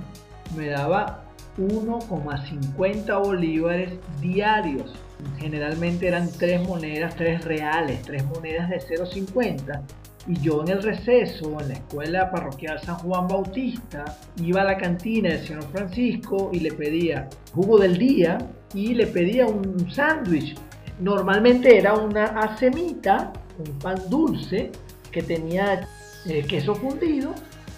me 0.54 0.68
daba 0.68 1.25
1,50 1.58 3.22
bolívares 3.22 3.92
diarios. 4.20 4.94
Generalmente 5.38 6.08
eran 6.08 6.30
tres 6.30 6.66
monedas, 6.66 7.16
tres 7.16 7.44
reales, 7.44 8.02
tres 8.02 8.24
monedas 8.24 8.68
de 8.68 8.78
0,50. 8.78 9.82
Y 10.28 10.40
yo 10.40 10.62
en 10.62 10.68
el 10.68 10.82
receso, 10.82 11.60
en 11.60 11.68
la 11.68 11.74
escuela 11.74 12.30
parroquial 12.30 12.80
San 12.80 12.96
Juan 12.96 13.28
Bautista, 13.28 14.04
iba 14.42 14.62
a 14.62 14.64
la 14.64 14.76
cantina 14.76 15.30
del 15.30 15.46
señor 15.46 15.64
Francisco 15.70 16.50
y 16.52 16.60
le 16.60 16.72
pedía 16.72 17.28
jugo 17.54 17.78
del 17.78 17.96
día 17.96 18.38
y 18.74 18.94
le 18.94 19.06
pedía 19.06 19.46
un 19.46 19.88
sándwich. 19.90 20.56
Normalmente 20.98 21.78
era 21.78 21.94
una 21.94 22.24
acemita, 22.24 23.32
un 23.58 23.78
pan 23.78 24.00
dulce 24.08 24.72
que 25.12 25.22
tenía 25.22 25.88
eh, 26.26 26.42
queso 26.42 26.74
fundido 26.74 27.32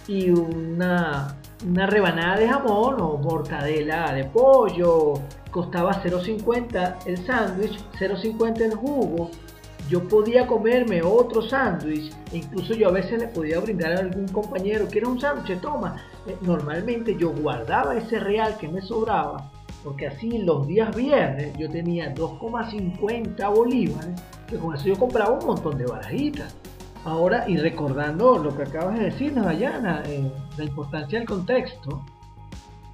y 0.07 0.31
una 0.31 1.37
una 1.67 1.87
rebanada 1.87 2.39
de 2.39 2.49
jamón 2.49 3.01
o 3.01 3.17
mortadela 3.17 4.13
de 4.13 4.25
pollo, 4.25 5.15
costaba 5.51 5.93
0.50 6.03 7.07
el 7.07 7.27
sándwich, 7.27 7.79
0.50 7.99 8.61
el 8.61 8.75
jugo. 8.75 9.31
Yo 9.89 10.07
podía 10.07 10.47
comerme 10.47 11.03
otro 11.03 11.41
sándwich, 11.41 12.13
e 12.33 12.39
incluso 12.39 12.75
yo 12.75 12.89
a 12.89 12.93
veces 12.93 13.19
le 13.19 13.29
podía 13.29 13.59
brindar 13.59 13.93
a 13.93 14.01
algún 14.01 14.29
compañero, 14.29 14.87
que 14.89 14.99
era 14.99 15.09
un 15.09 15.19
sándwich, 15.19 15.61
toma. 15.61 15.97
Eh, 16.27 16.37
normalmente 16.43 17.17
yo 17.17 17.31
guardaba 17.31 17.97
ese 17.97 18.21
real 18.21 18.57
que 18.59 18.69
me 18.69 18.83
sobraba, 18.83 19.51
porque 19.83 20.07
así 20.07 20.39
los 20.39 20.67
días 20.67 20.95
viernes 20.95 21.57
yo 21.57 21.71
tenía 21.71 22.15
2,50 22.15 23.55
bolívares, 23.55 24.21
que 24.47 24.59
con 24.59 24.75
eso 24.75 24.85
yo 24.89 24.99
compraba 24.99 25.39
un 25.39 25.47
montón 25.47 25.79
de 25.79 25.87
barajitas. 25.87 26.55
Ahora, 27.05 27.49
y 27.49 27.57
recordando 27.57 28.39
lo 28.39 28.57
que 28.57 28.65
acabas 28.65 28.99
de 28.99 29.07
decirnos, 29.07 29.47
Dayana, 29.47 30.03
eh, 30.07 30.31
la 30.57 30.65
importancia 30.65 31.19
del 31.19 31.29
contexto, 31.29 32.05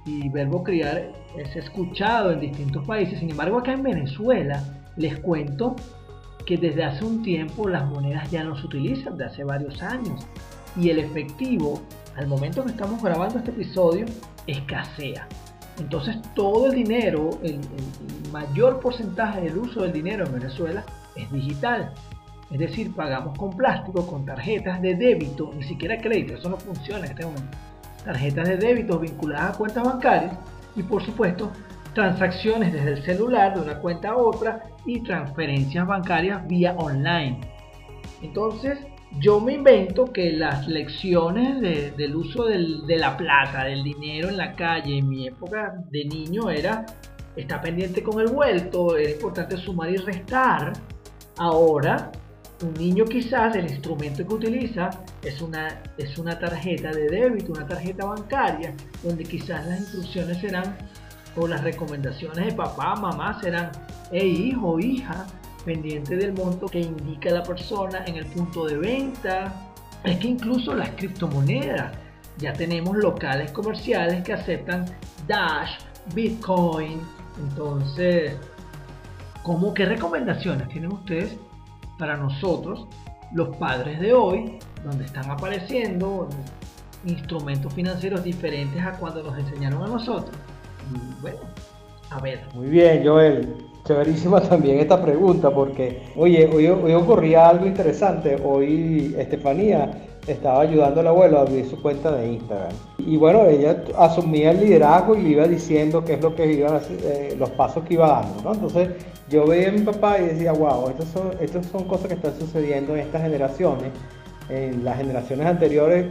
y 0.05 0.29
verbo 0.29 0.63
criar 0.63 1.11
es 1.35 1.55
escuchado 1.55 2.31
en 2.31 2.39
distintos 2.39 2.85
países. 2.85 3.19
Sin 3.19 3.31
embargo, 3.31 3.57
acá 3.57 3.73
en 3.73 3.83
Venezuela, 3.83 4.63
les 4.95 5.19
cuento 5.19 5.75
que 6.45 6.57
desde 6.57 6.83
hace 6.83 7.03
un 7.03 7.23
tiempo 7.23 7.67
las 7.67 7.85
monedas 7.89 8.29
ya 8.29 8.43
no 8.43 8.55
se 8.55 8.67
utilizan, 8.67 9.17
de 9.17 9.25
hace 9.25 9.43
varios 9.43 9.81
años. 9.81 10.25
Y 10.79 10.89
el 10.89 10.99
efectivo, 10.99 11.81
al 12.15 12.27
momento 12.27 12.63
que 12.63 12.71
estamos 12.71 13.01
grabando 13.01 13.39
este 13.39 13.51
episodio, 13.51 14.05
escasea. 14.45 15.27
Entonces 15.79 16.17
todo 16.35 16.67
el 16.67 16.75
dinero, 16.75 17.31
el 17.43 17.59
mayor 18.31 18.79
porcentaje 18.79 19.41
del 19.41 19.57
uso 19.57 19.81
del 19.81 19.91
dinero 19.91 20.25
en 20.25 20.33
Venezuela 20.33 20.85
es 21.15 21.29
digital. 21.31 21.91
Es 22.51 22.59
decir, 22.59 22.93
pagamos 22.93 23.37
con 23.37 23.51
plástico, 23.51 24.05
con 24.05 24.25
tarjetas 24.25 24.81
de 24.81 24.95
débito, 24.95 25.51
ni 25.55 25.63
siquiera 25.63 25.97
crédito, 25.97 26.35
eso 26.35 26.49
no 26.49 26.57
funciona 26.57 27.05
en 27.05 27.11
este 27.11 27.25
momento. 27.25 27.57
Tarjetas 28.03 28.47
de 28.47 28.57
débito 28.57 28.99
vinculadas 28.99 29.55
a 29.55 29.57
cuentas 29.57 29.83
bancarias 29.83 30.37
y 30.75 30.83
por 30.83 31.03
supuesto 31.03 31.51
transacciones 31.93 32.73
desde 32.73 32.91
el 32.91 33.03
celular 33.03 33.55
de 33.55 33.61
una 33.61 33.79
cuenta 33.79 34.09
a 34.09 34.17
otra 34.17 34.63
y 34.85 35.01
transferencias 35.01 35.87
bancarias 35.87 36.45
vía 36.47 36.75
online. 36.77 37.39
Entonces, 38.21 38.77
yo 39.19 39.39
me 39.39 39.53
invento 39.53 40.05
que 40.11 40.33
las 40.33 40.67
lecciones 40.67 41.61
del 41.95 42.15
uso 42.15 42.45
de 42.45 42.97
la 42.97 43.15
plata, 43.15 43.63
del 43.63 43.83
dinero 43.83 44.29
en 44.29 44.37
la 44.37 44.53
calle 44.53 44.97
en 44.97 45.07
mi 45.07 45.27
época 45.27 45.73
de 45.89 46.05
niño 46.05 46.49
era, 46.49 46.85
está 47.35 47.61
pendiente 47.61 48.03
con 48.03 48.19
el 48.19 48.27
vuelto, 48.27 48.97
era 48.97 49.11
importante 49.11 49.57
sumar 49.57 49.89
y 49.89 49.97
restar. 49.97 50.73
Ahora 51.37 52.11
un 52.61 52.73
niño 52.75 53.05
quizás 53.05 53.55
el 53.55 53.65
instrumento 53.65 54.25
que 54.25 54.33
utiliza 54.33 54.89
es 55.21 55.41
una, 55.41 55.81
es 55.97 56.17
una 56.17 56.37
tarjeta 56.39 56.91
de 56.91 57.09
débito, 57.09 57.51
una 57.51 57.67
tarjeta 57.67 58.05
bancaria, 58.05 58.73
donde 59.03 59.23
quizás 59.23 59.65
las 59.65 59.79
instrucciones 59.81 60.37
serán, 60.37 60.77
o 61.35 61.47
las 61.47 61.61
recomendaciones 61.63 62.45
de 62.45 62.53
papá, 62.53 62.95
mamá 62.95 63.39
serán, 63.41 63.71
hey 64.11 64.51
hijo, 64.51 64.79
hija, 64.79 65.27
pendiente 65.65 66.15
del 66.15 66.31
monto 66.33 66.67
que 66.67 66.79
indica 66.79 67.29
la 67.31 67.43
persona 67.43 68.05
en 68.05 68.15
el 68.15 68.25
punto 68.27 68.65
de 68.65 68.77
venta. 68.77 69.53
Es 70.03 70.17
que 70.19 70.27
incluso 70.27 70.73
las 70.73 70.91
criptomonedas, 70.91 71.91
ya 72.37 72.53
tenemos 72.53 72.95
locales 72.95 73.51
comerciales 73.51 74.23
que 74.23 74.33
aceptan 74.33 74.85
Dash, 75.27 75.71
Bitcoin. 76.13 77.01
Entonces, 77.37 78.33
¿cómo 79.43 79.73
qué 79.73 79.85
recomendaciones 79.85 80.69
tienen 80.69 80.93
ustedes 80.93 81.35
para 81.97 82.17
nosotros, 82.17 82.87
los 83.33 83.55
padres 83.57 83.99
de 83.99 84.13
hoy, 84.13 84.59
donde 84.83 85.05
están 85.05 85.29
apareciendo 85.29 86.29
instrumentos 87.05 87.73
financieros 87.73 88.23
diferentes 88.23 88.81
a 88.83 88.93
cuando 88.93 89.23
nos 89.23 89.37
enseñaron 89.37 89.83
a 89.83 89.87
nosotros. 89.87 90.35
bueno, 91.21 91.39
a 92.09 92.19
ver. 92.19 92.41
Muy 92.53 92.67
bien, 92.67 93.05
Joel. 93.05 93.55
Chéverísima 93.85 94.41
también 94.41 94.79
esta 94.79 94.99
pregunta 94.99 95.51
porque, 95.51 96.11
oye, 96.15 96.49
hoy, 96.51 96.67
hoy 96.67 96.93
ocurría 96.93 97.49
algo 97.49 97.67
interesante. 97.67 98.35
Hoy 98.43 99.15
Estefanía 99.15 99.91
estaba 100.27 100.61
ayudando 100.61 101.01
al 101.01 101.07
abuelo 101.07 101.37
a 101.37 101.41
abrir 101.41 101.69
su 101.69 101.81
cuenta 101.81 102.11
de 102.11 102.33
Instagram. 102.33 102.71
Y 102.97 103.17
bueno, 103.17 103.45
ella 103.45 103.83
asumía 103.97 104.51
el 104.51 104.61
liderazgo 104.61 105.15
y 105.15 105.21
le 105.21 105.29
iba 105.29 105.47
diciendo 105.47 106.03
qué 106.03 106.13
es 106.13 106.21
lo 106.21 106.35
que 106.35 106.51
iban 106.51 106.73
a 106.73 106.77
hacer, 106.77 106.97
eh, 107.03 107.35
los 107.37 107.49
pasos 107.51 107.83
que 107.83 107.95
iba 107.95 108.07
dando, 108.07 108.43
¿no? 108.43 108.53
Entonces 108.53 108.89
yo 109.29 109.45
veía 109.45 109.69
a 109.69 109.71
mi 109.71 109.81
papá 109.81 110.19
y 110.19 110.25
decía, 110.25 110.51
wow, 110.53 110.89
estas 110.89 111.07
son, 111.09 111.31
estas 111.39 111.65
son 111.67 111.83
cosas 111.85 112.07
que 112.07 112.15
están 112.15 112.37
sucediendo 112.39 112.93
en 112.95 113.01
estas 113.01 113.21
generaciones. 113.21 113.91
En 114.49 114.83
las 114.83 114.97
generaciones 114.97 115.47
anteriores 115.47 116.05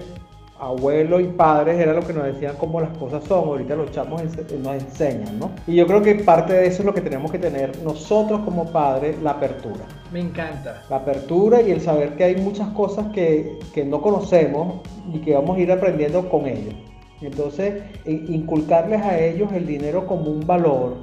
abuelos 0.64 1.20
y 1.20 1.24
padres 1.24 1.78
era 1.78 1.92
lo 1.92 2.06
que 2.06 2.12
nos 2.12 2.24
decían 2.24 2.56
cómo 2.58 2.80
las 2.80 2.96
cosas 2.96 3.22
son, 3.24 3.48
ahorita 3.48 3.76
los 3.76 3.90
chamos 3.90 4.22
nos 4.22 4.74
enseñan, 4.74 5.38
¿no? 5.38 5.50
Y 5.66 5.76
yo 5.76 5.86
creo 5.86 6.02
que 6.02 6.14
parte 6.16 6.54
de 6.54 6.66
eso 6.66 6.82
es 6.82 6.86
lo 6.86 6.94
que 6.94 7.00
tenemos 7.00 7.30
que 7.30 7.38
tener 7.38 7.82
nosotros 7.82 8.40
como 8.44 8.70
padres, 8.72 9.20
la 9.22 9.32
apertura. 9.32 9.84
Me 10.12 10.20
encanta. 10.20 10.82
La 10.88 10.96
apertura 10.96 11.60
y 11.60 11.70
el 11.70 11.80
saber 11.80 12.16
que 12.16 12.24
hay 12.24 12.36
muchas 12.36 12.68
cosas 12.70 13.06
que, 13.12 13.58
que 13.74 13.84
no 13.84 14.00
conocemos 14.00 14.80
y 15.12 15.18
que 15.18 15.34
vamos 15.34 15.56
a 15.56 15.60
ir 15.60 15.70
aprendiendo 15.70 16.28
con 16.28 16.46
ellos. 16.46 16.74
Entonces, 17.20 17.82
inculcarles 18.06 19.02
a 19.02 19.18
ellos 19.18 19.52
el 19.52 19.66
dinero 19.66 20.06
como 20.06 20.30
un 20.30 20.46
valor, 20.46 20.96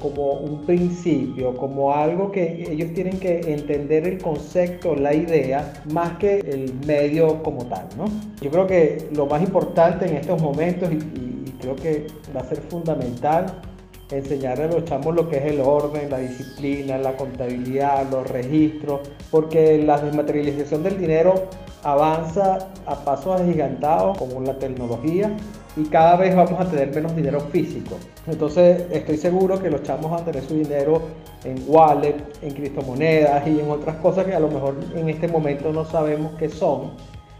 como 0.00 0.32
un 0.32 0.62
principio, 0.62 1.54
como 1.56 1.92
algo 1.92 2.32
que 2.32 2.66
ellos 2.70 2.92
tienen 2.94 3.18
que 3.18 3.40
entender 3.52 4.06
el 4.06 4.18
concepto, 4.18 4.94
la 4.94 5.14
idea, 5.14 5.82
más 5.92 6.18
que 6.18 6.40
el 6.40 6.74
medio 6.86 7.42
como 7.42 7.64
tal, 7.66 7.88
¿no? 7.96 8.06
Yo 8.40 8.50
creo 8.50 8.66
que 8.66 9.08
lo 9.14 9.26
más 9.26 9.42
importante 9.42 10.06
en 10.06 10.16
estos 10.16 10.40
momentos, 10.40 10.90
y, 10.92 11.50
creo 11.60 11.76
que 11.76 12.06
va 12.36 12.40
a 12.40 12.44
ser 12.44 12.58
fundamental, 12.58 13.62
enseñarle 14.10 14.64
a 14.64 14.66
los 14.66 14.84
chamos 14.84 15.14
lo 15.14 15.28
que 15.30 15.38
es 15.38 15.44
el 15.46 15.60
orden, 15.60 16.10
la 16.10 16.18
disciplina, 16.18 16.98
la 16.98 17.16
contabilidad, 17.16 18.06
los 18.10 18.28
registros, 18.28 19.00
porque 19.30 19.82
la 19.82 19.98
desmaterialización 19.98 20.82
del 20.82 20.98
dinero 20.98 21.34
avanza 21.82 22.68
a 22.84 23.04
pasos 23.04 23.40
agigantados 23.40 24.18
con 24.18 24.44
la 24.44 24.58
tecnología 24.58 25.34
y 25.76 25.84
cada 25.84 26.16
vez 26.16 26.34
vamos 26.34 26.60
a 26.60 26.64
tener 26.70 26.94
menos 26.94 27.14
dinero 27.16 27.40
físico. 27.40 27.96
Entonces 28.26 28.84
estoy 28.90 29.16
seguro 29.16 29.60
que 29.60 29.70
los 29.70 29.82
chamos 29.82 30.10
van 30.10 30.20
a 30.20 30.24
tener 30.24 30.42
su 30.42 30.54
dinero 30.54 31.02
en 31.44 31.62
wallet, 31.66 32.16
en 32.42 32.54
criptomonedas 32.54 33.46
y 33.46 33.60
en 33.60 33.70
otras 33.70 33.96
cosas 33.96 34.24
que 34.24 34.34
a 34.34 34.40
lo 34.40 34.48
mejor 34.48 34.76
en 34.94 35.08
este 35.08 35.26
momento 35.28 35.72
no 35.72 35.84
sabemos 35.84 36.32
qué 36.38 36.48
son. 36.48 36.92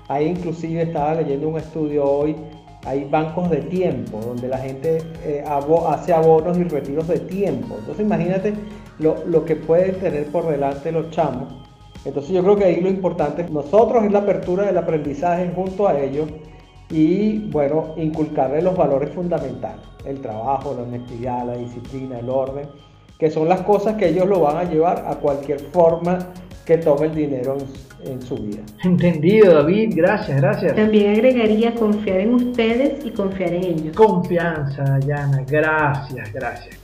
Ahí 0.09 0.27
inclusive 0.27 0.83
estaba 0.83 1.15
leyendo 1.15 1.49
un 1.49 1.59
estudio 1.59 2.05
hoy, 2.05 2.37
hay 2.85 3.05
bancos 3.05 3.49
de 3.49 3.59
tiempo 3.59 4.21
donde 4.21 4.49
la 4.49 4.59
gente 4.59 4.99
eh, 5.25 5.45
hace 5.89 6.13
abonos 6.13 6.59
y 6.59 6.65
retiros 6.65 7.09
de 7.09 7.21
tiempo. 7.21 7.77
Entonces 7.79 8.05
imagínate 8.05 8.53
lo, 8.99 9.17
lo 9.27 9.45
que 9.45 9.57
pueden 9.57 9.95
tener 10.01 10.27
por 10.27 10.47
delante 10.49 10.93
los 10.93 11.11
chamos. 11.11 11.55
Entonces 12.05 12.33
yo 12.33 12.43
creo 12.43 12.57
que 12.57 12.65
ahí 12.65 12.81
lo 12.81 12.91
importante 12.91 13.47
nosotros 13.49 14.05
es 14.05 14.13
la 14.13 14.19
apertura 14.19 14.67
del 14.67 14.77
aprendizaje 14.77 15.51
junto 15.55 15.89
a 15.89 15.99
ellos 15.99 16.29
y 16.95 17.39
bueno, 17.51 17.95
inculcarle 17.97 18.63
los 18.63 18.77
valores 18.77 19.11
fundamentales, 19.11 19.85
el 20.05 20.21
trabajo, 20.21 20.75
la 20.77 20.85
honestidad, 20.85 21.45
la 21.45 21.57
disciplina, 21.57 22.21
el 22.21 22.31
orden. 22.31 22.69
que 23.19 23.31
son 23.31 23.49
las 23.49 23.63
cosas 23.63 23.97
que 23.97 24.09
ellos 24.09 24.29
lo 24.29 24.41
van 24.41 24.59
a 24.59 24.65
llevar 24.65 25.05
a 25.09 25.17
cualquier 25.17 25.59
forma 25.59 26.19
que 26.65 26.79
tome 26.79 27.07
el 27.07 27.15
dinero 27.15 27.57
en, 28.05 28.23
su 28.23 28.37
vida. 28.37 28.63
Entendido, 28.85 29.55
David, 29.55 29.93
gracias, 29.97 30.41
gracias. 30.41 30.77
También 30.77 31.15
agregaría 31.15 31.75
confiar 31.75 32.21
en 32.21 32.35
ustedes 32.35 33.05
y 33.05 33.11
confiar 33.11 33.55
en 33.55 33.65
ellos. 33.65 33.97
Confianza, 33.97 34.85
Dayana, 34.85 35.45
gracias, 35.49 36.33
gracias. 36.33 36.77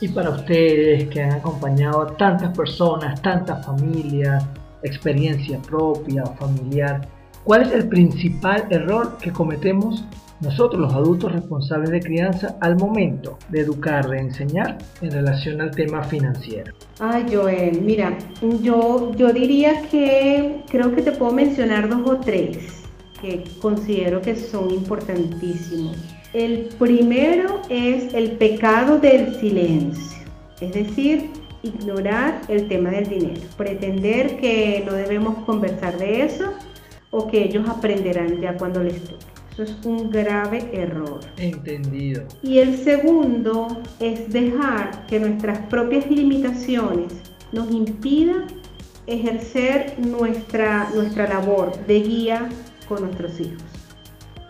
Y 0.00 0.08
para 0.08 0.30
ustedes 0.30 1.08
que 1.08 1.22
han 1.22 1.32
acompañado 1.32 2.02
a 2.02 2.16
tantas 2.16 2.56
personas, 2.56 3.20
tantas 3.20 3.66
familias, 3.66 4.46
experiencia 4.82 5.58
propia 5.58 6.24
o 6.24 6.34
familiar, 6.34 7.06
¿cuál 7.44 7.62
es 7.62 7.72
el 7.72 7.88
principal 7.88 8.66
error 8.70 9.18
que 9.18 9.32
cometemos 9.32 10.04
nosotros 10.40 10.80
los 10.80 10.92
adultos 10.92 11.32
responsables 11.32 11.90
de 11.90 12.00
crianza 12.00 12.56
al 12.60 12.76
momento 12.76 13.38
de 13.48 13.60
educar, 13.60 14.08
de 14.08 14.18
enseñar 14.18 14.78
en 15.00 15.12
relación 15.12 15.60
al 15.60 15.70
tema 15.70 16.02
financiero? 16.02 16.74
Ay, 16.98 17.26
Joel, 17.32 17.80
mira, 17.82 18.18
yo, 18.60 19.12
yo 19.14 19.32
diría 19.32 19.82
que 19.90 20.62
creo 20.68 20.94
que 20.94 21.02
te 21.02 21.12
puedo 21.12 21.32
mencionar 21.32 21.88
dos 21.88 22.02
o 22.04 22.16
tres 22.18 22.82
que 23.20 23.44
considero 23.60 24.20
que 24.20 24.34
son 24.34 24.70
importantísimos. 24.72 25.96
El 26.32 26.70
primero 26.78 27.60
es 27.68 28.12
el 28.14 28.32
pecado 28.32 28.98
del 28.98 29.36
silencio, 29.36 30.26
es 30.60 30.72
decir, 30.72 31.30
ignorar 31.62 32.40
el 32.48 32.66
tema 32.66 32.90
del 32.90 33.08
dinero, 33.08 33.42
pretender 33.56 34.38
que 34.38 34.82
no 34.84 34.94
debemos 34.94 35.44
conversar 35.44 35.96
de 35.98 36.22
eso 36.22 36.52
o 37.12 37.28
que 37.28 37.44
ellos 37.44 37.68
aprenderán 37.68 38.40
ya 38.40 38.56
cuando 38.56 38.82
les 38.82 39.00
toque. 39.04 39.24
Eso 39.52 39.64
es 39.64 39.76
un 39.84 40.10
grave 40.10 40.70
error. 40.72 41.20
Entendido. 41.36 42.24
Y 42.42 42.58
el 42.58 42.76
segundo 42.78 43.82
es 44.00 44.32
dejar 44.32 45.06
que 45.06 45.20
nuestras 45.20 45.58
propias 45.66 46.10
limitaciones 46.10 47.12
nos 47.52 47.70
impidan 47.70 48.46
ejercer 49.06 49.94
nuestra, 49.98 50.88
nuestra 50.94 51.28
labor 51.28 51.76
de 51.86 52.00
guía 52.00 52.48
con 52.88 53.02
nuestros 53.02 53.38
hijos. 53.40 53.62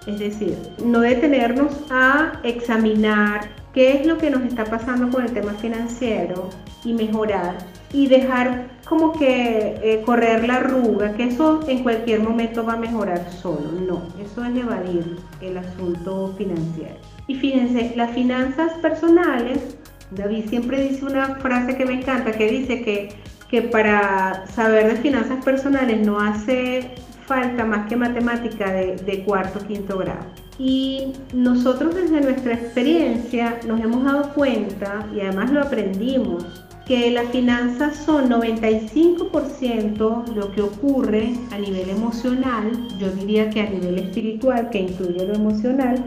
Es 0.07 0.21
decir, 0.21 0.57
no 0.85 1.01
detenernos 1.01 1.73
a 1.91 2.41
examinar 2.45 3.49
qué 3.73 3.99
es 3.99 4.07
lo 4.07 4.19
que 4.19 4.31
nos 4.31 4.43
está 4.43 4.65
pasando 4.65 5.11
con 5.11 5.25
el 5.25 5.33
tema 5.33 5.55
financiero 5.55 6.49
y 6.85 6.93
mejorar 6.93 7.59
y 7.93 8.07
dejar 8.07 8.69
como 8.93 9.15
que 9.15 9.81
eh, 9.83 10.03
correr 10.05 10.47
la 10.47 10.57
arruga, 10.57 11.15
que 11.15 11.25
eso 11.25 11.61
en 11.67 11.83
cualquier 11.83 12.21
momento 12.21 12.63
va 12.63 12.75
a 12.75 12.77
mejorar 12.77 13.27
solo. 13.33 13.73
No, 13.73 14.03
eso 14.23 14.45
es 14.45 14.55
evadir 14.55 15.17
el 15.41 15.57
asunto 15.57 16.35
financiero. 16.37 16.97
Y 17.27 17.37
fíjense, 17.37 17.95
las 17.97 18.11
finanzas 18.11 18.73
personales, 18.83 19.79
David 20.11 20.45
siempre 20.51 20.91
dice 20.91 21.07
una 21.07 21.37
frase 21.37 21.75
que 21.75 21.87
me 21.87 21.95
encanta, 21.95 22.33
que 22.33 22.51
dice 22.51 22.83
que, 22.83 23.15
que 23.49 23.63
para 23.63 24.47
saber 24.49 24.89
de 24.89 24.97
finanzas 24.97 25.43
personales 25.43 26.07
no 26.07 26.21
hace 26.21 26.91
falta 27.25 27.65
más 27.65 27.89
que 27.89 27.97
matemática 27.97 28.71
de, 28.75 28.97
de 28.97 29.25
cuarto, 29.25 29.67
quinto 29.67 29.97
grado. 29.97 30.27
Y 30.59 31.15
nosotros 31.33 31.95
desde 31.95 32.21
nuestra 32.21 32.53
experiencia 32.53 33.59
nos 33.67 33.81
hemos 33.81 34.05
dado 34.05 34.35
cuenta, 34.35 35.07
y 35.17 35.21
además 35.21 35.51
lo 35.51 35.63
aprendimos, 35.63 36.45
que 36.87 37.11
las 37.11 37.31
finanzas 37.31 37.97
son 37.97 38.29
95% 38.29 40.27
lo 40.35 40.53
que 40.53 40.63
ocurre 40.63 41.35
a 41.51 41.59
nivel 41.59 41.91
emocional, 41.91 42.73
yo 42.99 43.11
diría 43.11 43.51
que 43.51 43.61
a 43.61 43.71
nivel 43.71 43.99
espiritual, 43.99 44.71
que 44.71 44.81
incluye 44.81 45.27
lo 45.27 45.35
emocional, 45.35 46.05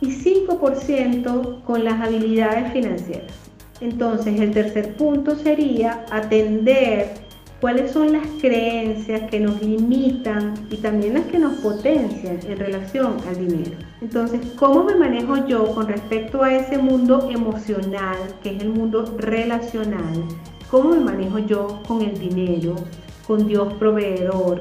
y 0.00 0.08
5% 0.10 1.62
con 1.62 1.84
las 1.84 2.00
habilidades 2.00 2.72
financieras. 2.72 3.32
Entonces 3.80 4.40
el 4.40 4.52
tercer 4.52 4.96
punto 4.96 5.36
sería 5.36 6.04
atender 6.10 7.27
cuáles 7.60 7.90
son 7.90 8.12
las 8.12 8.26
creencias 8.40 9.28
que 9.30 9.40
nos 9.40 9.60
limitan 9.60 10.54
y 10.70 10.76
también 10.76 11.14
las 11.14 11.24
que 11.26 11.38
nos 11.38 11.54
potencian 11.58 12.38
en 12.46 12.58
relación 12.58 13.16
al 13.28 13.36
dinero. 13.36 13.76
Entonces, 14.00 14.40
¿cómo 14.56 14.84
me 14.84 14.94
manejo 14.94 15.46
yo 15.46 15.74
con 15.74 15.88
respecto 15.88 16.42
a 16.42 16.54
ese 16.54 16.78
mundo 16.78 17.28
emocional, 17.30 18.16
que 18.42 18.56
es 18.56 18.62
el 18.62 18.70
mundo 18.70 19.16
relacional? 19.18 20.24
¿Cómo 20.70 20.90
me 20.90 21.00
manejo 21.00 21.38
yo 21.38 21.82
con 21.86 22.02
el 22.02 22.18
dinero, 22.18 22.76
con 23.26 23.48
Dios 23.48 23.72
proveedor, 23.74 24.60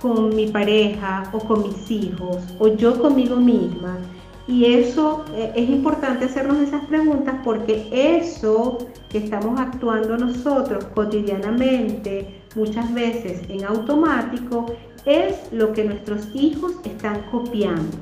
con 0.00 0.34
mi 0.34 0.48
pareja 0.48 1.30
o 1.32 1.38
con 1.38 1.62
mis 1.62 1.90
hijos 1.90 2.38
o 2.58 2.68
yo 2.68 3.00
conmigo 3.00 3.36
misma? 3.36 3.98
Y 4.46 4.66
eso 4.66 5.24
eh, 5.34 5.52
es 5.56 5.68
importante 5.70 6.26
hacernos 6.26 6.58
esas 6.58 6.84
preguntas 6.84 7.36
porque 7.42 7.88
eso 7.90 8.78
que 9.08 9.18
estamos 9.18 9.58
actuando 9.58 10.18
nosotros 10.18 10.84
cotidianamente, 10.94 12.42
muchas 12.54 12.92
veces 12.92 13.40
en 13.48 13.64
automático, 13.64 14.66
es 15.06 15.50
lo 15.50 15.72
que 15.72 15.84
nuestros 15.84 16.28
hijos 16.34 16.74
están 16.84 17.22
copiando. 17.30 17.96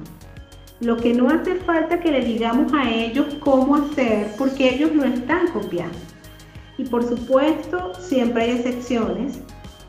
Lo 0.80 0.96
que 0.96 1.14
no 1.14 1.30
hace 1.30 1.54
falta 1.56 2.00
que 2.00 2.10
le 2.10 2.24
digamos 2.24 2.72
a 2.72 2.90
ellos 2.90 3.26
cómo 3.38 3.76
hacer 3.76 4.26
porque 4.36 4.74
ellos 4.74 4.92
lo 4.94 5.04
están 5.04 5.46
copiando. 5.52 5.96
Y 6.76 6.84
por 6.84 7.04
supuesto, 7.04 7.92
siempre 8.00 8.42
hay 8.42 8.50
excepciones. 8.52 9.38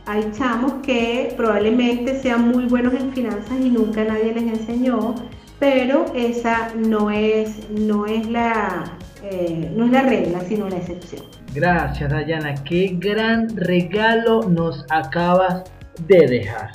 Hay 0.06 0.32
chamos 0.38 0.74
que 0.84 1.34
probablemente 1.36 2.22
sean 2.22 2.50
muy 2.50 2.66
buenos 2.66 2.94
en 2.94 3.12
finanzas 3.14 3.60
y 3.60 3.70
nunca 3.70 4.04
nadie 4.04 4.34
les 4.34 4.44
enseñó 4.44 5.16
pero 5.60 6.06
esa 6.16 6.74
no 6.76 7.10
es, 7.12 7.70
no 7.70 8.06
es, 8.06 8.28
la, 8.30 8.98
eh, 9.24 9.72
no 9.76 9.86
es 9.86 9.92
la 9.92 10.02
regla, 10.02 10.42
sino 10.42 10.70
la 10.70 10.78
excepción. 10.78 11.24
Gracias, 11.54 12.10
Dayana. 12.10 12.56
Qué 12.64 12.96
gran 12.98 13.56
regalo 13.56 14.44
nos 14.44 14.86
acabas 14.90 15.64
de 16.08 16.28
dejar. 16.28 16.72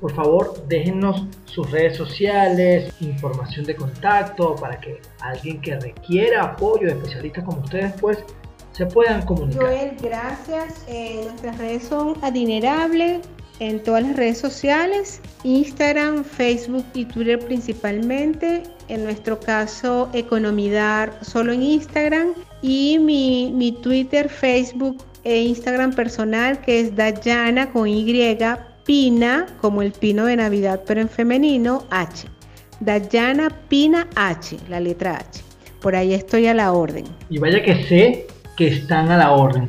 Por 0.00 0.12
favor, 0.14 0.66
déjenos 0.68 1.26
sus 1.44 1.70
redes 1.70 1.96
sociales, 1.96 2.92
información 3.00 3.64
de 3.64 3.76
contacto 3.76 4.54
para 4.56 4.78
que 4.78 5.00
alguien 5.20 5.60
que 5.60 5.78
requiera 5.80 6.42
apoyo 6.42 6.88
de 6.88 6.92
especialistas 6.92 7.44
como 7.44 7.60
ustedes, 7.62 7.94
pues 8.00 8.18
se 8.72 8.84
puedan 8.84 9.24
comunicar. 9.24 9.62
Joel, 9.62 9.96
gracias. 10.02 10.84
Eh, 10.86 11.22
nuestras 11.24 11.56
redes 11.56 11.84
son 11.84 12.14
adinerables 12.22 13.26
en 13.60 13.82
todas 13.82 14.02
las 14.02 14.16
redes 14.16 14.38
sociales, 14.38 15.20
Instagram, 15.44 16.24
Facebook 16.24 16.84
y 16.94 17.04
Twitter 17.04 17.38
principalmente. 17.38 18.62
En 18.88 19.04
nuestro 19.04 19.40
caso, 19.40 20.08
Economidar 20.12 21.18
solo 21.22 21.52
en 21.52 21.62
Instagram 21.62 22.28
y 22.62 22.98
mi, 23.00 23.52
mi 23.54 23.72
Twitter, 23.72 24.28
Facebook 24.28 25.02
e 25.24 25.42
Instagram 25.42 25.92
personal 25.92 26.60
que 26.60 26.80
es 26.80 26.94
Dayana 26.94 27.70
con 27.72 27.88
Y, 27.88 28.04
Pina, 28.84 29.46
como 29.60 29.82
el 29.82 29.90
pino 29.90 30.26
de 30.26 30.36
Navidad, 30.36 30.82
pero 30.86 31.00
en 31.00 31.08
femenino, 31.08 31.84
H. 31.90 32.28
Dayana 32.78 33.50
Pina 33.68 34.06
H, 34.14 34.56
la 34.68 34.78
letra 34.78 35.16
H. 35.16 35.42
Por 35.80 35.96
ahí 35.96 36.14
estoy 36.14 36.46
a 36.46 36.54
la 36.54 36.72
orden. 36.72 37.04
Y 37.28 37.38
vaya 37.38 37.62
que 37.62 37.82
sé 37.84 38.26
que 38.56 38.68
están 38.68 39.10
a 39.10 39.16
la 39.16 39.32
orden. 39.32 39.68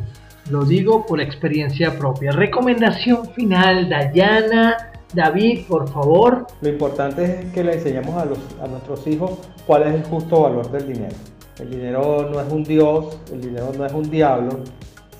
Lo 0.49 0.63
digo 0.63 1.05
por 1.05 1.19
experiencia 1.19 1.97
propia. 1.97 2.31
Recomendación 2.31 3.25
final, 3.33 3.89
Dayana, 3.89 4.91
David, 5.13 5.65
por 5.67 5.89
favor. 5.89 6.47
Lo 6.61 6.69
importante 6.69 7.23
es 7.23 7.53
que 7.53 7.63
le 7.63 7.73
enseñamos 7.73 8.15
a, 8.15 8.25
los, 8.25 8.39
a 8.61 8.67
nuestros 8.67 9.05
hijos 9.07 9.39
cuál 9.65 9.83
es 9.83 9.95
el 9.95 10.03
justo 10.03 10.41
valor 10.41 10.71
del 10.71 10.93
dinero. 10.93 11.15
El 11.59 11.71
dinero 11.71 12.29
no 12.31 12.39
es 12.39 12.51
un 12.51 12.63
dios, 12.63 13.19
el 13.31 13.41
dinero 13.41 13.71
no 13.77 13.85
es 13.85 13.93
un 13.93 14.09
diablo. 14.09 14.59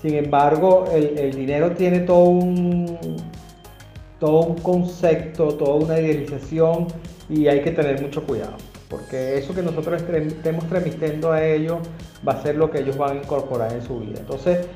Sin 0.00 0.14
embargo, 0.14 0.84
el, 0.92 1.34
dinero 1.34 1.72
tiene 1.72 2.00
todo 2.00 2.24
un, 2.24 2.96
todo 4.20 4.40
un 4.42 4.54
concepto, 4.56 5.48
toda 5.48 5.74
una 5.74 5.98
idealización 5.98 6.86
y 7.28 7.48
hay 7.48 7.62
que 7.62 7.72
tener 7.72 8.00
mucho 8.00 8.22
cuidado. 8.24 8.56
Porque 8.88 9.36
eso 9.36 9.54
que 9.54 9.62
nosotros 9.62 10.00
estemos 10.00 10.66
transmitiendo 10.68 11.32
a 11.32 11.44
ellos 11.44 11.78
va 12.26 12.34
a 12.34 12.42
ser 12.42 12.56
lo 12.56 12.70
que 12.70 12.78
ellos 12.78 12.96
van 12.96 13.18
a 13.18 13.20
incorporar 13.20 13.72
en 13.72 13.82
su 13.82 13.98
vida. 13.98 14.20
Entonces, 14.20 14.68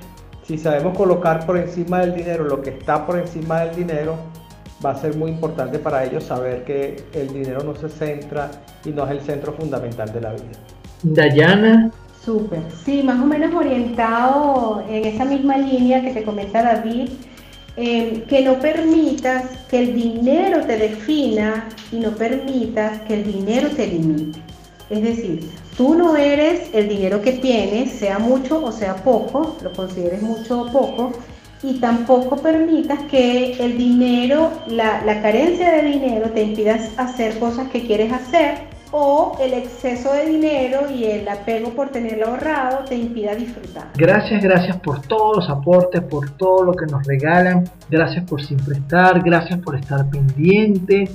si 0.47 0.59
sabemos 0.59 0.97
colocar 0.97 1.47
por 1.47 1.57
encima 1.57 2.01
del 2.01 2.15
dinero 2.15 2.45
lo 2.45 2.63
que 2.63 2.71
está 2.71 3.07
por 3.07 3.19
encima 3.19 3.61
del 3.61 3.77
dinero, 3.77 4.17
va 4.85 4.91
a 4.91 4.97
ser 4.97 5.17
muy 5.17 5.31
importante 5.31 5.79
para 5.79 6.05
ellos 6.05 6.25
saber 6.25 6.65
que 6.65 7.05
el 7.13 7.33
dinero 7.33 7.63
no 7.63 7.75
se 7.77 7.89
centra 7.89 8.51
y 8.85 8.91
no 8.91 9.05
es 9.05 9.11
el 9.13 9.21
centro 9.21 9.53
fundamental 9.53 10.13
de 10.13 10.21
la 10.21 10.33
vida. 10.33 10.59
Dayana. 11.03 11.91
Súper, 12.25 12.61
sí, 12.85 13.03
más 13.03 13.21
o 13.21 13.27
menos 13.27 13.53
orientado 13.53 14.85
en 14.89 15.05
esa 15.05 15.25
misma 15.25 15.59
línea 15.59 16.03
que 16.03 16.13
te 16.13 16.23
comenta 16.23 16.63
David, 16.63 17.09
eh, 17.77 18.25
que 18.29 18.45
no 18.45 18.61
permitas 18.61 19.45
que 19.69 19.81
el 19.81 19.95
dinero 19.95 20.65
te 20.65 20.77
defina 20.77 21.69
y 21.91 21.97
no 21.97 22.11
permitas 22.11 23.01
que 23.03 23.15
el 23.15 23.25
dinero 23.25 23.69
te 23.71 23.89
limite. 23.89 24.41
Es 24.89 25.03
decir, 25.03 25.51
Tú 25.83 25.97
no 25.97 26.17
eres 26.17 26.71
el 26.75 26.89
dinero 26.89 27.21
que 27.23 27.33
tienes, 27.33 27.91
sea 27.91 28.21
mucho 28.21 28.65
o 28.65 28.71
sea 28.71 28.95
poco, 28.95 29.57
lo 29.65 29.73
consideres 29.73 30.23
mucho 30.23 30.63
o 30.63 30.71
poco, 30.71 31.11
y 31.61 31.81
tampoco 31.81 32.37
permitas 32.37 33.01
que 33.11 33.55
el 33.55 33.77
dinero, 33.77 34.53
la, 34.69 35.03
carencia 35.21 35.73
de 35.73 35.83
dinero 35.83 36.31
te 36.31 36.45
impida 36.45 36.79
hacer 36.99 37.37
cosas 37.41 37.69
que 37.71 37.85
quieres 37.85 38.13
hacer 38.13 38.59
o 38.93 39.37
el 39.41 39.55
exceso 39.55 40.13
de 40.13 40.27
dinero 40.27 40.89
y 40.89 41.07
el 41.07 41.27
apego 41.27 41.71
por 41.71 41.89
tenerlo 41.89 42.29
ahorrado 42.29 42.85
te 42.85 42.95
impida 42.95 43.35
disfrutar. 43.35 43.89
Gracias, 43.97 44.41
gracias 44.41 44.77
por 44.77 45.03
todos 45.03 45.39
los 45.39 45.51
aportes, 45.51 46.01
por 46.03 46.31
todo 46.37 46.63
lo 46.63 46.75
que 46.75 46.87
nos 46.87 47.05
regalan. 47.05 47.69
Gracias 47.91 48.25
por 48.25 48.41
siempre 48.41 48.77
estar, 48.77 49.21
gracias 49.21 49.59
por 49.59 49.75
estar 49.75 50.09
pendiente. 50.09 51.11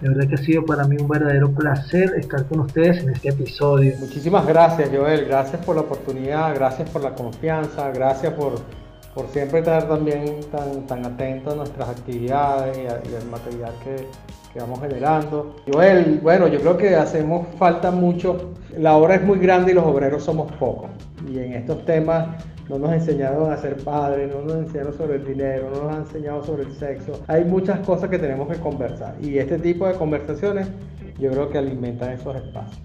De 0.00 0.08
verdad 0.08 0.28
que 0.28 0.34
ha 0.34 0.38
sido 0.38 0.64
para 0.64 0.84
mí 0.84 0.96
un 0.98 1.08
verdadero 1.08 1.50
placer 1.50 2.14
estar 2.16 2.46
con 2.46 2.60
ustedes 2.60 3.02
en 3.02 3.10
este 3.10 3.28
episodio. 3.28 3.94
Muchísimas 4.00 4.46
gracias, 4.46 4.88
Joel. 4.88 5.26
Gracias 5.26 5.62
por 5.62 5.76
la 5.76 5.82
oportunidad, 5.82 6.54
gracias 6.54 6.88
por 6.88 7.02
la 7.02 7.14
confianza, 7.14 7.90
gracias 7.90 8.32
por, 8.32 8.54
por 9.14 9.28
siempre 9.28 9.58
estar 9.58 9.86
también 9.86 10.40
tan, 10.50 10.86
tan 10.86 11.04
atento 11.04 11.50
a 11.50 11.54
nuestras 11.56 11.90
actividades 11.90 12.78
y, 12.78 13.14
al 13.14 13.26
material 13.30 13.74
que, 13.84 14.06
que 14.54 14.58
vamos 14.58 14.80
generando. 14.80 15.56
Joel, 15.70 16.18
bueno, 16.22 16.48
yo 16.48 16.60
creo 16.60 16.78
que 16.78 16.96
hacemos 16.96 17.46
falta 17.58 17.90
mucho. 17.90 18.54
La 18.78 18.96
obra 18.96 19.16
es 19.16 19.22
muy 19.22 19.38
grande 19.38 19.72
y 19.72 19.74
los 19.74 19.84
obreros 19.84 20.24
somos 20.24 20.50
pocos. 20.52 20.88
Y 21.30 21.40
en 21.40 21.52
estos 21.52 21.84
temas 21.84 22.26
no 22.70 22.78
nos 22.78 22.92
enseñaron 22.92 23.52
a 23.52 23.56
ser 23.56 23.76
padres, 23.78 24.32
no 24.32 24.42
nos 24.42 24.64
enseñaron 24.64 24.96
sobre 24.96 25.16
el 25.16 25.26
dinero, 25.26 25.70
no 25.74 25.82
nos 25.82 25.92
han 25.92 26.02
enseñado 26.02 26.44
sobre 26.44 26.62
el 26.62 26.72
sexo. 26.72 27.20
Hay 27.26 27.44
muchas 27.44 27.80
cosas 27.80 28.08
que 28.08 28.18
tenemos 28.18 28.48
que 28.48 28.60
conversar 28.60 29.16
y 29.20 29.38
este 29.38 29.58
tipo 29.58 29.88
de 29.88 29.94
conversaciones 29.94 30.68
yo 31.18 31.32
creo 31.32 31.50
que 31.50 31.58
alimentan 31.58 32.12
esos 32.12 32.36
espacios. 32.36 32.80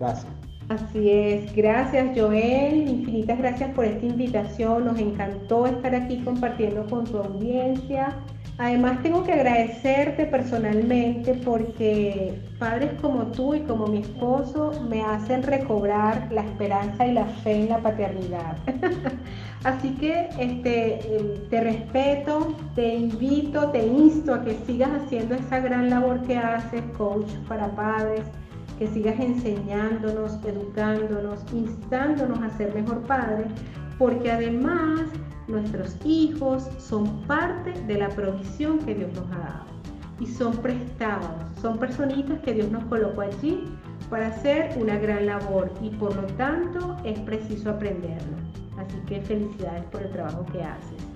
Gracias. 0.00 0.32
Así 0.70 1.10
es, 1.10 1.54
gracias 1.54 2.18
Joel, 2.18 2.88
infinitas 2.88 3.38
gracias 3.38 3.70
por 3.72 3.84
esta 3.84 4.04
invitación, 4.06 4.86
nos 4.86 4.98
encantó 4.98 5.66
estar 5.66 5.94
aquí 5.94 6.22
compartiendo 6.24 6.86
con 6.86 7.04
tu 7.04 7.18
audiencia 7.18 8.16
Además 8.58 9.02
tengo 9.02 9.22
que 9.22 9.34
agradecerte 9.34 10.24
personalmente 10.24 11.34
porque 11.44 12.40
padres 12.58 12.90
como 13.02 13.26
tú 13.26 13.54
y 13.54 13.60
como 13.60 13.86
mi 13.86 13.98
esposo 13.98 14.72
me 14.88 15.02
hacen 15.02 15.42
recobrar 15.42 16.28
la 16.32 16.40
esperanza 16.40 17.06
y 17.06 17.12
la 17.12 17.26
fe 17.26 17.52
en 17.52 17.68
la 17.68 17.82
paternidad. 17.82 18.56
Así 19.64 19.90
que 19.96 20.30
este, 20.38 20.94
eh, 20.94 21.46
te 21.50 21.60
respeto, 21.60 22.56
te 22.74 22.94
invito, 22.94 23.68
te 23.72 23.86
insto 23.86 24.32
a 24.32 24.42
que 24.42 24.56
sigas 24.66 24.90
haciendo 25.02 25.34
esa 25.34 25.60
gran 25.60 25.90
labor 25.90 26.22
que 26.22 26.38
haces, 26.38 26.82
coach 26.96 27.30
para 27.48 27.68
padres, 27.76 28.22
que 28.78 28.86
sigas 28.86 29.20
enseñándonos, 29.20 30.38
educándonos, 30.46 31.44
instándonos 31.52 32.42
a 32.42 32.56
ser 32.56 32.74
mejor 32.74 33.02
padres, 33.02 33.48
porque 33.98 34.30
además 34.30 35.02
Nuestros 35.48 35.96
hijos 36.04 36.68
son 36.78 37.22
parte 37.22 37.72
de 37.86 37.98
la 37.98 38.08
provisión 38.08 38.78
que 38.80 38.94
Dios 38.94 39.12
nos 39.14 39.30
ha 39.32 39.38
dado 39.38 39.76
y 40.18 40.26
son 40.26 40.56
prestados, 40.56 41.30
son 41.60 41.78
personitas 41.78 42.40
que 42.40 42.54
Dios 42.54 42.70
nos 42.70 42.84
colocó 42.84 43.20
allí 43.20 43.64
para 44.10 44.28
hacer 44.28 44.70
una 44.76 44.96
gran 44.96 45.26
labor 45.26 45.70
y 45.82 45.90
por 45.90 46.16
lo 46.16 46.22
tanto 46.34 46.96
es 47.04 47.18
preciso 47.20 47.70
aprenderlo. 47.70 48.36
Así 48.78 48.96
que 49.06 49.20
felicidades 49.20 49.84
por 49.84 50.02
el 50.02 50.10
trabajo 50.10 50.44
que 50.52 50.62
haces. 50.62 51.06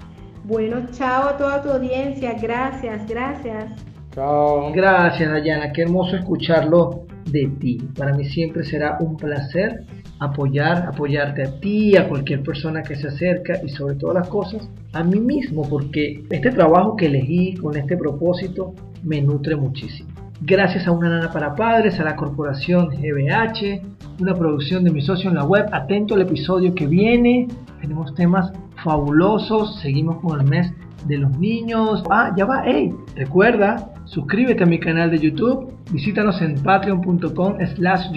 Bueno, 0.44 0.86
chao 0.92 1.28
a 1.28 1.36
toda 1.36 1.62
tu 1.62 1.70
audiencia, 1.70 2.34
gracias, 2.40 3.06
gracias. 3.08 3.72
Chao. 4.12 4.72
Gracias, 4.72 5.30
Dayana, 5.30 5.72
qué 5.72 5.82
hermoso 5.82 6.16
escucharlo 6.16 7.06
de 7.26 7.46
ti. 7.60 7.78
Para 7.96 8.12
mí 8.14 8.24
siempre 8.24 8.64
será 8.64 8.96
un 9.00 9.16
placer 9.16 9.86
apoyar, 10.20 10.86
apoyarte 10.86 11.42
a 11.42 11.60
ti, 11.60 11.96
a 11.96 12.08
cualquier 12.08 12.42
persona 12.42 12.82
que 12.82 12.94
se 12.94 13.08
acerca 13.08 13.54
y 13.64 13.70
sobre 13.70 13.96
todas 13.96 14.16
las 14.16 14.28
cosas, 14.28 14.68
a 14.92 15.02
mí 15.02 15.18
mismo, 15.18 15.68
porque 15.68 16.24
este 16.30 16.50
trabajo 16.50 16.96
que 16.96 17.06
elegí 17.06 17.54
con 17.54 17.76
este 17.76 17.96
propósito 17.96 18.74
me 19.02 19.20
nutre 19.20 19.56
muchísimo. 19.56 20.10
Gracias 20.42 20.86
a 20.86 20.92
Una 20.92 21.08
Nana 21.08 21.32
para 21.32 21.54
Padres, 21.54 22.00
a 22.00 22.04
la 22.04 22.16
corporación 22.16 22.88
GBH, 22.88 23.82
una 24.20 24.34
producción 24.34 24.84
de 24.84 24.90
mi 24.90 25.02
socio 25.02 25.28
en 25.28 25.36
la 25.36 25.44
web. 25.44 25.66
Atento 25.72 26.14
al 26.14 26.22
episodio 26.22 26.74
que 26.74 26.86
viene. 26.86 27.46
Tenemos 27.80 28.14
temas 28.14 28.50
fabulosos. 28.82 29.80
Seguimos 29.80 30.18
con 30.22 30.40
el 30.40 30.46
mes 30.46 30.72
de 31.06 31.18
los 31.18 31.38
niños. 31.38 32.02
Ah, 32.10 32.32
ya 32.38 32.46
va, 32.46 32.62
hey, 32.64 32.94
recuerda, 33.16 33.92
suscríbete 34.10 34.64
a 34.64 34.66
mi 34.66 34.78
canal 34.78 35.10
de 35.10 35.18
YouTube, 35.18 35.72
visítanos 35.92 36.40
en 36.42 36.60
patreon.com 36.62 37.56
slash 37.74 38.08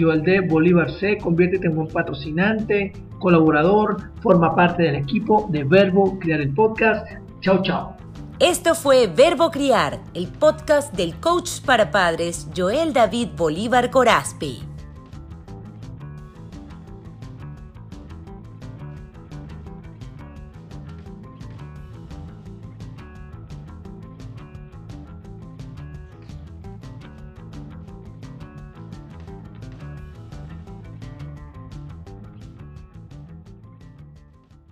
Bolívar 0.48 0.90
C, 0.90 1.16
conviértete 1.18 1.68
en 1.68 1.78
un 1.78 1.88
patrocinante, 1.88 2.92
colaborador, 3.20 4.12
forma 4.20 4.54
parte 4.54 4.82
del 4.82 4.96
equipo 4.96 5.48
de 5.50 5.64
Verbo 5.64 6.18
Crear 6.18 6.40
el 6.40 6.52
Podcast. 6.52 7.06
Chao, 7.40 7.62
chao. 7.62 7.96
Esto 8.40 8.74
fue 8.74 9.06
Verbo 9.06 9.50
Criar, 9.50 10.00
el 10.12 10.26
podcast 10.26 10.92
del 10.94 11.14
coach 11.14 11.60
para 11.64 11.92
padres 11.92 12.48
Joel 12.56 12.92
David 12.92 13.28
Bolívar 13.36 13.90
Corazpi. 13.90 14.73